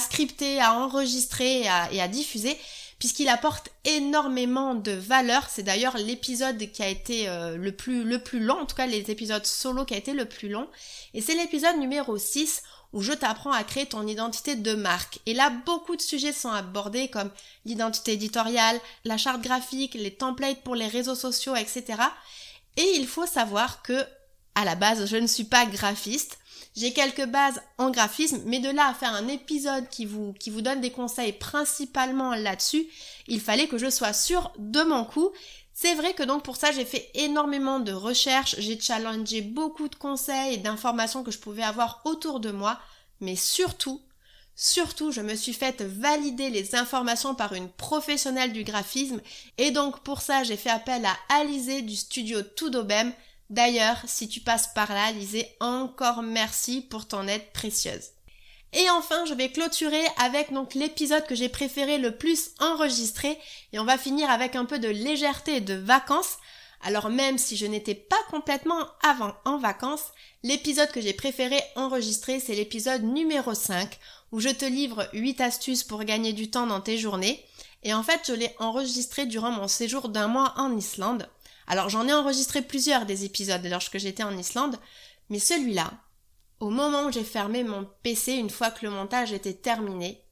scripter, 0.00 0.62
à 0.62 0.78
enregistrer 0.78 1.66
et 1.92 2.00
à 2.00 2.08
diffuser 2.08 2.56
puisqu'il 3.04 3.28
apporte 3.28 3.68
énormément 3.84 4.74
de 4.74 4.92
valeur. 4.92 5.50
C'est 5.50 5.62
d'ailleurs 5.62 5.98
l'épisode 5.98 6.56
qui 6.72 6.82
a 6.82 6.88
été 6.88 7.28
euh, 7.28 7.58
le 7.58 7.70
plus 7.70 8.02
le 8.02 8.18
plus 8.18 8.40
long, 8.40 8.60
en 8.60 8.64
tout 8.64 8.76
cas 8.76 8.86
les 8.86 9.10
épisodes 9.10 9.44
solo 9.44 9.84
qui 9.84 9.92
a 9.92 9.98
été 9.98 10.14
le 10.14 10.24
plus 10.24 10.48
long. 10.48 10.70
Et 11.12 11.20
c'est 11.20 11.34
l'épisode 11.34 11.76
numéro 11.76 12.16
6 12.16 12.62
où 12.94 13.02
je 13.02 13.12
t'apprends 13.12 13.52
à 13.52 13.62
créer 13.62 13.84
ton 13.84 14.06
identité 14.06 14.56
de 14.56 14.74
marque. 14.74 15.18
Et 15.26 15.34
là, 15.34 15.50
beaucoup 15.66 15.96
de 15.96 16.00
sujets 16.00 16.32
sont 16.32 16.48
abordés 16.48 17.08
comme 17.08 17.30
l'identité 17.66 18.14
éditoriale, 18.14 18.80
la 19.04 19.18
charte 19.18 19.42
graphique, 19.42 19.92
les 19.92 20.14
templates 20.14 20.62
pour 20.62 20.74
les 20.74 20.88
réseaux 20.88 21.14
sociaux, 21.14 21.56
etc. 21.56 21.84
Et 22.78 22.90
il 22.94 23.06
faut 23.06 23.26
savoir 23.26 23.82
que, 23.82 24.02
à 24.54 24.64
la 24.64 24.76
base, 24.76 25.04
je 25.04 25.18
ne 25.18 25.26
suis 25.26 25.44
pas 25.44 25.66
graphiste. 25.66 26.38
J'ai 26.76 26.92
quelques 26.92 27.26
bases 27.26 27.62
en 27.78 27.90
graphisme, 27.90 28.42
mais 28.46 28.58
de 28.58 28.68
là 28.68 28.88
à 28.88 28.94
faire 28.94 29.14
un 29.14 29.28
épisode 29.28 29.88
qui 29.88 30.06
vous, 30.06 30.32
qui 30.32 30.50
vous 30.50 30.60
donne 30.60 30.80
des 30.80 30.90
conseils 30.90 31.32
principalement 31.32 32.34
là-dessus, 32.34 32.86
il 33.28 33.40
fallait 33.40 33.68
que 33.68 33.78
je 33.78 33.88
sois 33.88 34.12
sûre 34.12 34.52
de 34.58 34.82
mon 34.82 35.04
coup. 35.04 35.30
C'est 35.72 35.94
vrai 35.94 36.14
que 36.14 36.24
donc 36.24 36.42
pour 36.42 36.56
ça 36.56 36.72
j'ai 36.72 36.84
fait 36.84 37.10
énormément 37.14 37.78
de 37.78 37.92
recherches, 37.92 38.56
j'ai 38.58 38.80
challengé 38.80 39.40
beaucoup 39.40 39.88
de 39.88 39.94
conseils 39.94 40.54
et 40.54 40.56
d'informations 40.56 41.22
que 41.22 41.30
je 41.30 41.38
pouvais 41.38 41.62
avoir 41.62 42.00
autour 42.04 42.40
de 42.40 42.50
moi, 42.50 42.80
mais 43.20 43.36
surtout, 43.36 44.00
surtout 44.56 45.12
je 45.12 45.20
me 45.20 45.36
suis 45.36 45.52
faite 45.52 45.82
valider 45.82 46.50
les 46.50 46.74
informations 46.74 47.36
par 47.36 47.52
une 47.52 47.68
professionnelle 47.68 48.52
du 48.52 48.64
graphisme 48.64 49.20
et 49.58 49.70
donc 49.70 50.00
pour 50.00 50.22
ça 50.22 50.42
j'ai 50.42 50.56
fait 50.56 50.70
appel 50.70 51.04
à 51.04 51.16
Alizé 51.28 51.82
du 51.82 51.94
studio 51.94 52.42
Tudobem 52.42 53.12
D'ailleurs, 53.54 53.98
si 54.06 54.28
tu 54.28 54.40
passes 54.40 54.66
par 54.74 54.92
là, 54.92 55.12
Lisez, 55.12 55.48
encore 55.60 56.22
merci 56.24 56.80
pour 56.80 57.06
ton 57.06 57.28
aide 57.28 57.52
précieuse. 57.52 58.10
Et 58.72 58.90
enfin, 58.90 59.24
je 59.26 59.34
vais 59.34 59.48
clôturer 59.48 60.02
avec 60.18 60.52
donc 60.52 60.74
l'épisode 60.74 61.24
que 61.24 61.36
j'ai 61.36 61.48
préféré 61.48 61.98
le 61.98 62.16
plus 62.16 62.50
enregistré 62.58 63.38
et 63.72 63.78
on 63.78 63.84
va 63.84 63.96
finir 63.96 64.28
avec 64.28 64.56
un 64.56 64.64
peu 64.64 64.80
de 64.80 64.88
légèreté 64.88 65.58
et 65.58 65.60
de 65.60 65.74
vacances. 65.74 66.38
Alors 66.82 67.10
même 67.10 67.38
si 67.38 67.56
je 67.56 67.66
n'étais 67.66 67.94
pas 67.94 68.18
complètement 68.28 68.88
avant 69.04 69.36
en 69.44 69.56
vacances, 69.58 70.10
l'épisode 70.42 70.90
que 70.90 71.00
j'ai 71.00 71.12
préféré 71.12 71.60
enregistrer, 71.76 72.40
c'est 72.40 72.56
l'épisode 72.56 73.04
numéro 73.04 73.54
5 73.54 74.00
où 74.32 74.40
je 74.40 74.48
te 74.48 74.64
livre 74.64 75.08
8 75.12 75.40
astuces 75.40 75.84
pour 75.84 76.02
gagner 76.02 76.32
du 76.32 76.50
temps 76.50 76.66
dans 76.66 76.80
tes 76.80 76.98
journées. 76.98 77.46
Et 77.84 77.94
en 77.94 78.02
fait, 78.02 78.22
je 78.26 78.32
l'ai 78.32 78.52
enregistré 78.58 79.26
durant 79.26 79.52
mon 79.52 79.68
séjour 79.68 80.08
d'un 80.08 80.26
mois 80.26 80.54
en 80.56 80.76
Islande. 80.76 81.28
Alors 81.66 81.88
j'en 81.88 82.06
ai 82.08 82.12
enregistré 82.12 82.62
plusieurs 82.62 83.06
des 83.06 83.24
épisodes 83.24 83.64
lorsque 83.66 83.98
j'étais 83.98 84.22
en 84.22 84.36
Islande, 84.36 84.78
mais 85.30 85.38
celui-là, 85.38 85.92
au 86.60 86.70
moment 86.70 87.06
où 87.06 87.12
j'ai 87.12 87.24
fermé 87.24 87.64
mon 87.64 87.88
PC 88.02 88.32
une 88.32 88.50
fois 88.50 88.70
que 88.70 88.84
le 88.84 88.90
montage 88.90 89.32
était 89.32 89.54
terminé, 89.54 90.22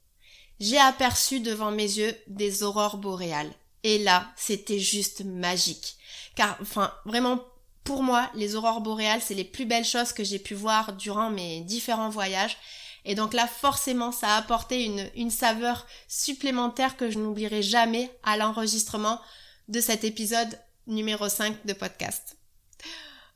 j'ai 0.60 0.78
aperçu 0.78 1.40
devant 1.40 1.70
mes 1.70 1.82
yeux 1.82 2.14
des 2.28 2.62
aurores 2.62 2.98
boréales. 2.98 3.52
Et 3.82 3.98
là, 3.98 4.32
c'était 4.36 4.78
juste 4.78 5.24
magique. 5.24 5.96
Car, 6.36 6.56
enfin, 6.60 6.92
vraiment, 7.04 7.40
pour 7.84 8.02
moi, 8.02 8.30
les 8.34 8.54
aurores 8.54 8.80
boréales, 8.80 9.20
c'est 9.20 9.34
les 9.34 9.44
plus 9.44 9.66
belles 9.66 9.84
choses 9.84 10.12
que 10.12 10.22
j'ai 10.22 10.38
pu 10.38 10.54
voir 10.54 10.92
durant 10.92 11.30
mes 11.30 11.62
différents 11.62 12.10
voyages. 12.10 12.56
Et 13.04 13.16
donc 13.16 13.34
là, 13.34 13.48
forcément, 13.48 14.12
ça 14.12 14.34
a 14.34 14.38
apporté 14.38 14.84
une, 14.84 15.10
une 15.16 15.30
saveur 15.30 15.86
supplémentaire 16.06 16.96
que 16.96 17.10
je 17.10 17.18
n'oublierai 17.18 17.62
jamais 17.62 18.16
à 18.22 18.36
l'enregistrement 18.36 19.20
de 19.68 19.80
cet 19.80 20.04
épisode 20.04 20.56
numéro 20.86 21.28
5 21.28 21.64
de 21.64 21.72
podcast. 21.72 22.36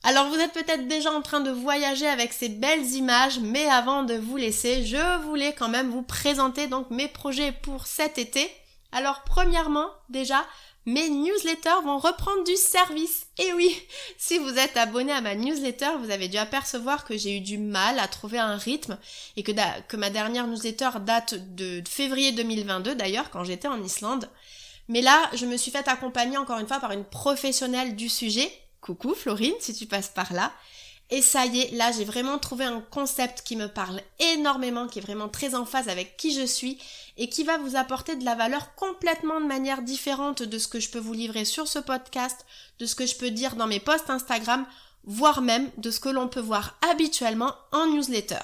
Alors 0.03 0.29
vous 0.29 0.37
êtes 0.37 0.53
peut-être 0.53 0.87
déjà 0.87 1.13
en 1.13 1.21
train 1.21 1.41
de 1.41 1.51
voyager 1.51 2.07
avec 2.07 2.33
ces 2.33 2.49
belles 2.49 2.87
images, 2.93 3.41
mais 3.41 3.67
avant 3.67 4.05
de 4.05 4.15
vous 4.15 4.37
laisser, 4.37 4.85
je 4.85 5.23
voulais 5.25 5.53
quand 5.53 5.69
même 5.69 5.91
vous 5.91 6.03
présenter 6.03 6.69
donc 6.69 6.91
mes 6.91 7.09
projets 7.09 7.53
pour 7.53 7.87
cet 7.87 8.19
été. 8.19 8.49
Alors 8.93 9.25
premièrement, 9.25 9.89
déjà, 10.09 10.47
mes 10.87 11.11
newsletters 11.11 11.83
vont 11.85 11.99
reprendre 11.99 12.45
du 12.45 12.55
service. 12.55 13.27
Et 13.39 13.53
oui, 13.55 13.77
si 14.17 14.39
vous 14.39 14.57
êtes 14.57 14.77
abonné 14.77 15.11
à 15.11 15.21
ma 15.21 15.35
newsletter, 15.35 15.99
vous 16.01 16.11
avez 16.11 16.29
dû 16.29 16.37
apercevoir 16.37 17.05
que 17.05 17.17
j'ai 17.17 17.39
eu 17.39 17.41
du 17.41 17.59
mal 17.59 17.99
à 17.99 18.07
trouver 18.07 18.39
un 18.39 18.57
rythme 18.57 18.99
et 19.37 19.43
que, 19.43 19.53
que 19.89 19.97
ma 19.97 20.11
dernière 20.11 20.47
newsletter 20.47 20.91
date 21.01 21.35
de 21.57 21.83
février 21.89 22.31
2022 22.31 22.95
d'ailleurs, 22.95 23.31
quand 23.31 23.43
j'étais 23.43 23.69
en 23.69 23.83
Islande. 23.83 24.31
Mais 24.89 25.03
là, 25.03 25.31
je 25.35 25.47
me 25.47 25.57
suis 25.57 25.71
fait 25.71 25.89
accompagner 25.89 26.37
encore 26.37 26.59
une 26.59 26.69
fois 26.69 26.81
par 26.81 26.93
une 26.93 27.05
professionnelle 27.05 27.97
du 27.97 28.09
sujet. 28.09 28.51
Coucou 28.81 29.15
Florine, 29.15 29.55
si 29.61 29.75
tu 29.75 29.87
passes 29.87 30.09
par 30.09 30.33
là. 30.33 30.53
Et 31.11 31.23
ça 31.23 31.47
y 31.47 31.61
est, 31.61 31.71
là 31.71 31.93
j'ai 31.93 32.05
vraiment 32.05 32.39
trouvé 32.39 32.65
un 32.65 32.81
concept 32.81 33.43
qui 33.43 33.55
me 33.55 33.69
parle 33.69 34.01
énormément, 34.19 34.89
qui 34.89 34.99
est 34.99 35.03
vraiment 35.03 35.29
très 35.29 35.55
en 35.55 35.65
phase 35.65 35.89
avec 35.89 36.17
qui 36.17 36.35
je 36.35 36.45
suis 36.45 36.79
et 37.17 37.29
qui 37.29 37.45
va 37.45 37.59
vous 37.59 37.77
apporter 37.77 38.17
de 38.17 38.25
la 38.25 38.35
valeur 38.35 38.75
complètement 38.75 39.41
de 39.41 39.47
manière 39.47 39.83
différente 39.83 40.43
de 40.43 40.59
ce 40.59 40.67
que 40.67 40.81
je 40.81 40.91
peux 40.91 40.99
vous 40.99 41.13
livrer 41.13 41.45
sur 41.45 41.69
ce 41.69 41.79
podcast, 41.79 42.45
de 42.81 42.87
ce 42.87 42.97
que 42.97 43.07
je 43.07 43.15
peux 43.15 43.31
dire 43.31 43.55
dans 43.55 43.69
mes 43.69 43.79
posts 43.79 44.11
Instagram, 44.11 44.67
voire 45.05 45.43
même 45.43 45.71
de 45.77 45.93
ce 45.93 46.01
que 46.01 46.09
l'on 46.09 46.27
peut 46.27 46.41
voir 46.41 46.77
habituellement 46.91 47.55
en 47.71 47.87
newsletter. 47.87 48.43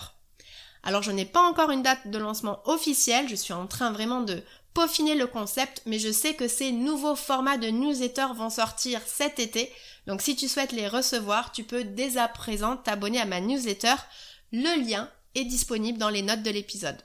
Alors 0.85 1.03
je 1.03 1.11
n'ai 1.11 1.25
pas 1.25 1.43
encore 1.43 1.71
une 1.71 1.83
date 1.83 2.09
de 2.09 2.19
lancement 2.19 2.61
officielle, 2.67 3.29
je 3.29 3.35
suis 3.35 3.53
en 3.53 3.67
train 3.67 3.91
vraiment 3.91 4.21
de 4.21 4.41
peaufiner 4.75 5.15
le 5.15 5.27
concept, 5.27 5.83
mais 5.87 5.99
je 5.99 6.11
sais 6.11 6.35
que 6.35 6.49
ces 6.49 6.73
nouveaux 6.73 7.17
formats 7.17 7.59
de 7.59 7.69
newsletter 7.69 8.29
vont 8.35 8.51
sortir 8.51 9.01
cet 9.07 9.39
été. 9.39 9.73
Donc 10.07 10.23
si 10.23 10.37
tu 10.37 10.49
souhaites 10.49 10.73
les 10.73 10.89
recevoir, 10.89 11.53
tu 11.53 11.65
peux 11.65 11.85
dès 11.85 12.17
à 12.17 12.29
présent 12.29 12.77
t'abonner 12.77 13.21
à 13.21 13.27
ma 13.27 13.41
newsletter. 13.41 13.95
Le 14.53 14.87
lien 14.87 15.09
est 15.35 15.45
disponible 15.45 15.99
dans 15.99 16.11
les 16.11 16.23
notes 16.23 16.43
de 16.43 16.51
l'épisode. 16.51 16.99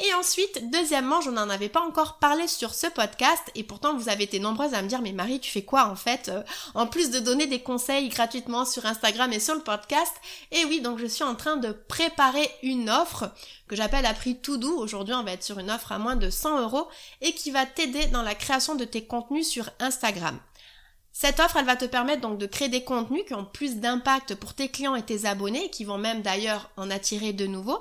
Et 0.00 0.14
ensuite, 0.14 0.70
deuxièmement, 0.70 1.20
je 1.20 1.30
n'en 1.30 1.50
avais 1.50 1.68
pas 1.68 1.80
encore 1.80 2.18
parlé 2.18 2.46
sur 2.46 2.72
ce 2.72 2.86
podcast 2.86 3.42
et 3.56 3.64
pourtant 3.64 3.96
vous 3.96 4.08
avez 4.08 4.24
été 4.24 4.38
nombreuses 4.38 4.74
à 4.74 4.82
me 4.82 4.88
dire 4.88 5.02
mais 5.02 5.10
Marie, 5.10 5.40
tu 5.40 5.50
fais 5.50 5.62
quoi 5.62 5.86
en 5.86 5.96
fait 5.96 6.28
euh, 6.28 6.42
En 6.74 6.86
plus 6.86 7.10
de 7.10 7.18
donner 7.18 7.48
des 7.48 7.60
conseils 7.60 8.08
gratuitement 8.08 8.64
sur 8.64 8.86
Instagram 8.86 9.32
et 9.32 9.40
sur 9.40 9.56
le 9.56 9.60
podcast? 9.60 10.14
Et 10.52 10.64
oui, 10.66 10.80
donc 10.80 10.98
je 10.98 11.06
suis 11.06 11.24
en 11.24 11.34
train 11.34 11.56
de 11.56 11.72
préparer 11.72 12.48
une 12.62 12.90
offre 12.90 13.30
que 13.66 13.74
j'appelle 13.74 14.06
à 14.06 14.14
prix 14.14 14.36
tout 14.36 14.56
doux. 14.56 14.78
Aujourd'hui, 14.78 15.14
on 15.14 15.24
va 15.24 15.32
être 15.32 15.42
sur 15.42 15.58
une 15.58 15.70
offre 15.70 15.90
à 15.90 15.98
moins 15.98 16.16
de 16.16 16.30
100 16.30 16.60
euros 16.60 16.86
et 17.20 17.32
qui 17.32 17.50
va 17.50 17.66
t'aider 17.66 18.06
dans 18.06 18.22
la 18.22 18.36
création 18.36 18.76
de 18.76 18.84
tes 18.84 19.04
contenus 19.04 19.48
sur 19.48 19.68
Instagram. 19.80 20.38
Cette 21.20 21.40
offre, 21.40 21.56
elle 21.56 21.64
va 21.64 21.74
te 21.74 21.84
permettre 21.84 22.20
donc 22.20 22.38
de 22.38 22.46
créer 22.46 22.68
des 22.68 22.84
contenus 22.84 23.24
qui 23.26 23.34
ont 23.34 23.44
plus 23.44 23.78
d'impact 23.78 24.36
pour 24.36 24.54
tes 24.54 24.68
clients 24.68 24.94
et 24.94 25.02
tes 25.02 25.26
abonnés, 25.26 25.68
qui 25.68 25.82
vont 25.82 25.98
même 25.98 26.22
d'ailleurs 26.22 26.70
en 26.76 26.92
attirer 26.92 27.32
de 27.32 27.48
nouveaux. 27.48 27.80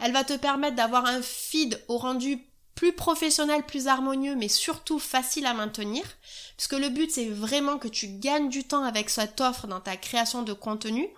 Elle 0.00 0.10
va 0.10 0.24
te 0.24 0.36
permettre 0.36 0.74
d'avoir 0.74 1.06
un 1.06 1.22
feed 1.22 1.80
au 1.86 1.96
rendu 1.96 2.44
plus 2.74 2.92
professionnel, 2.92 3.62
plus 3.62 3.86
harmonieux, 3.86 4.34
mais 4.34 4.48
surtout 4.48 4.98
facile 4.98 5.46
à 5.46 5.54
maintenir, 5.54 6.02
puisque 6.56 6.72
le 6.72 6.88
but 6.88 7.08
c'est 7.08 7.28
vraiment 7.28 7.78
que 7.78 7.86
tu 7.86 8.08
gagnes 8.08 8.48
du 8.48 8.64
temps 8.64 8.82
avec 8.82 9.10
cette 9.10 9.40
offre 9.40 9.68
dans 9.68 9.78
ta 9.78 9.96
création 9.96 10.42
de 10.42 10.52
contenu. 10.52 11.08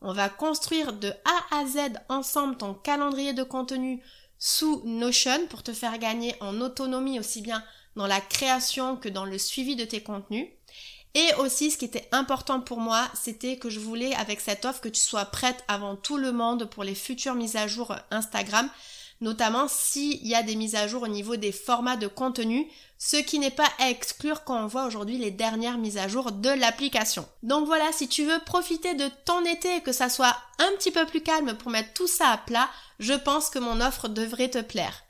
On 0.00 0.12
va 0.12 0.28
construire 0.28 0.92
de 0.92 1.12
A 1.24 1.56
à 1.56 1.66
Z 1.66 2.00
ensemble 2.08 2.56
ton 2.56 2.74
calendrier 2.74 3.32
de 3.32 3.44
contenu 3.44 4.02
sous 4.40 4.82
Notion 4.84 5.46
pour 5.48 5.62
te 5.62 5.72
faire 5.72 5.98
gagner 5.98 6.34
en 6.40 6.60
autonomie 6.60 7.20
aussi 7.20 7.42
bien 7.42 7.62
dans 7.94 8.08
la 8.08 8.20
création 8.20 8.96
que 8.96 9.08
dans 9.08 9.24
le 9.24 9.38
suivi 9.38 9.76
de 9.76 9.84
tes 9.84 10.02
contenus. 10.02 10.48
Et 11.14 11.34
aussi, 11.38 11.70
ce 11.70 11.76
qui 11.76 11.84
était 11.84 12.08
important 12.12 12.60
pour 12.60 12.78
moi, 12.78 13.06
c'était 13.14 13.58
que 13.58 13.68
je 13.68 13.80
voulais, 13.80 14.14
avec 14.14 14.40
cette 14.40 14.64
offre, 14.64 14.80
que 14.80 14.88
tu 14.88 15.00
sois 15.00 15.26
prête 15.26 15.62
avant 15.68 15.94
tout 15.94 16.16
le 16.16 16.32
monde 16.32 16.64
pour 16.64 16.84
les 16.84 16.94
futures 16.94 17.34
mises 17.34 17.56
à 17.56 17.66
jour 17.66 17.94
Instagram, 18.10 18.68
notamment 19.20 19.68
s'il 19.68 20.26
y 20.26 20.34
a 20.34 20.42
des 20.42 20.56
mises 20.56 20.74
à 20.74 20.88
jour 20.88 21.02
au 21.02 21.08
niveau 21.08 21.36
des 21.36 21.52
formats 21.52 21.96
de 21.96 22.06
contenu, 22.06 22.66
ce 22.98 23.16
qui 23.16 23.38
n'est 23.38 23.50
pas 23.50 23.68
à 23.78 23.90
exclure 23.90 24.44
quand 24.44 24.62
on 24.62 24.66
voit 24.66 24.86
aujourd'hui 24.86 25.18
les 25.18 25.30
dernières 25.30 25.76
mises 25.76 25.98
à 25.98 26.08
jour 26.08 26.32
de 26.32 26.48
l'application. 26.48 27.28
Donc 27.42 27.66
voilà, 27.66 27.92
si 27.92 28.08
tu 28.08 28.24
veux 28.24 28.38
profiter 28.46 28.94
de 28.94 29.08
ton 29.24 29.44
été 29.44 29.76
et 29.76 29.80
que 29.80 29.92
ça 29.92 30.08
soit 30.08 30.36
un 30.58 30.70
petit 30.78 30.90
peu 30.90 31.04
plus 31.04 31.20
calme 31.20 31.54
pour 31.54 31.70
mettre 31.70 31.92
tout 31.92 32.06
ça 32.06 32.28
à 32.28 32.38
plat, 32.38 32.68
je 33.00 33.14
pense 33.14 33.50
que 33.50 33.58
mon 33.58 33.80
offre 33.80 34.08
devrait 34.08 34.50
te 34.50 34.60
plaire. 34.60 35.02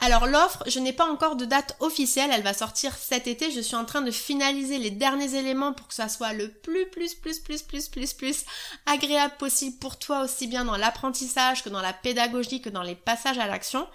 Alors 0.00 0.26
l'offre, 0.26 0.62
je 0.68 0.78
n'ai 0.78 0.92
pas 0.92 1.10
encore 1.10 1.34
de 1.34 1.44
date 1.44 1.76
officielle, 1.80 2.30
elle 2.32 2.42
va 2.42 2.54
sortir 2.54 2.94
cet 2.94 3.26
été, 3.26 3.50
je 3.50 3.60
suis 3.60 3.74
en 3.74 3.84
train 3.84 4.00
de 4.00 4.12
finaliser 4.12 4.78
les 4.78 4.92
derniers 4.92 5.34
éléments 5.34 5.72
pour 5.72 5.88
que 5.88 5.94
ça 5.94 6.08
soit 6.08 6.32
le 6.32 6.52
plus 6.52 6.86
plus 6.88 7.14
plus 7.14 7.40
plus 7.40 7.62
plus 7.62 7.88
plus 7.88 8.14
plus 8.14 8.44
agréable 8.86 9.34
possible 9.38 9.76
pour 9.78 9.98
toi 9.98 10.22
aussi 10.22 10.46
bien 10.46 10.64
dans 10.64 10.76
l'apprentissage 10.76 11.64
que 11.64 11.68
dans 11.68 11.82
la 11.82 11.92
pédagogie 11.92 12.60
que 12.60 12.70
dans 12.70 12.82
les 12.82 12.94
passages 12.94 13.38
à 13.38 13.48
l'action. 13.48 13.88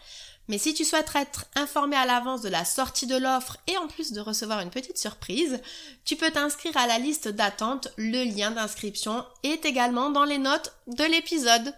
Mais 0.50 0.58
si 0.58 0.74
tu 0.74 0.84
souhaites 0.84 1.16
être 1.16 1.46
informé 1.56 1.96
à 1.96 2.06
l'avance 2.06 2.42
de 2.42 2.50
la 2.50 2.66
sortie 2.66 3.08
de 3.08 3.16
l'offre 3.16 3.56
et 3.68 3.78
en 3.78 3.88
plus 3.88 4.12
de 4.12 4.20
recevoir 4.20 4.60
une 4.60 4.72
petite 4.72 4.98
surprise, 4.98 5.62
tu 6.04 6.18
peux 6.18 6.32
t'inscrire 6.32 6.76
à 6.76 6.86
la 6.86 7.00
liste 7.00 7.30
d'attente, 7.30 7.88
le 7.96 8.26
lien 8.26 8.52
d'inscription 8.52 9.26
est 9.44 9.64
également 9.66 10.10
dans 10.10 10.26
les 10.26 10.40
notes 10.40 10.76
de 10.88 11.06
l'épisode. 11.06 11.74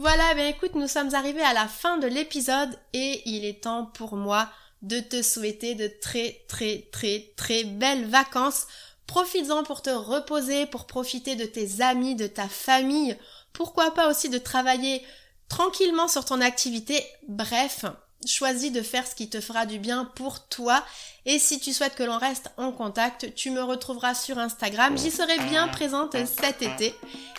Voilà, 0.00 0.32
ben 0.34 0.46
écoute, 0.46 0.76
nous 0.76 0.86
sommes 0.86 1.12
arrivés 1.16 1.42
à 1.42 1.52
la 1.52 1.66
fin 1.66 1.98
de 1.98 2.06
l'épisode 2.06 2.70
et 2.92 3.20
il 3.28 3.44
est 3.44 3.64
temps 3.64 3.86
pour 3.86 4.14
moi 4.14 4.48
de 4.80 5.00
te 5.00 5.22
souhaiter 5.22 5.74
de 5.74 5.90
très 6.00 6.44
très 6.46 6.86
très 6.92 7.32
très 7.34 7.64
belles 7.64 8.06
vacances. 8.06 8.68
Profites-en 9.08 9.64
pour 9.64 9.82
te 9.82 9.90
reposer, 9.90 10.66
pour 10.66 10.86
profiter 10.86 11.34
de 11.34 11.46
tes 11.46 11.80
amis, 11.80 12.14
de 12.14 12.28
ta 12.28 12.46
famille, 12.46 13.16
pourquoi 13.52 13.92
pas 13.92 14.08
aussi 14.08 14.28
de 14.28 14.38
travailler 14.38 15.02
tranquillement 15.48 16.06
sur 16.06 16.24
ton 16.24 16.40
activité. 16.42 17.04
Bref, 17.26 17.84
choisis 18.26 18.72
de 18.72 18.82
faire 18.82 19.06
ce 19.06 19.14
qui 19.14 19.28
te 19.28 19.40
fera 19.40 19.66
du 19.66 19.78
bien 19.78 20.04
pour 20.04 20.46
toi. 20.48 20.84
Et 21.26 21.38
si 21.38 21.60
tu 21.60 21.72
souhaites 21.72 21.94
que 21.94 22.02
l'on 22.02 22.18
reste 22.18 22.50
en 22.56 22.72
contact, 22.72 23.34
tu 23.34 23.50
me 23.50 23.62
retrouveras 23.62 24.14
sur 24.14 24.38
Instagram. 24.38 24.96
J'y 24.96 25.10
serai 25.10 25.38
bien 25.50 25.68
présente 25.68 26.16
cet 26.26 26.62
été. 26.62 26.94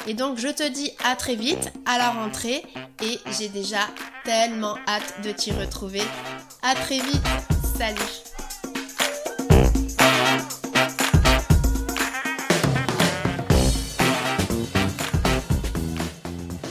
Et 0.07 0.13
donc 0.13 0.37
je 0.37 0.47
te 0.47 0.67
dis 0.67 0.91
à 1.03 1.15
très 1.15 1.35
vite, 1.35 1.71
à 1.85 1.97
la 1.97 2.11
rentrée. 2.11 2.63
Et 3.03 3.19
j'ai 3.37 3.49
déjà 3.49 3.87
tellement 4.23 4.77
hâte 4.87 5.21
de 5.23 5.31
t'y 5.31 5.51
retrouver. 5.51 6.03
À 6.61 6.75
très 6.75 6.99
vite. 6.99 7.23
Salut 7.77 8.38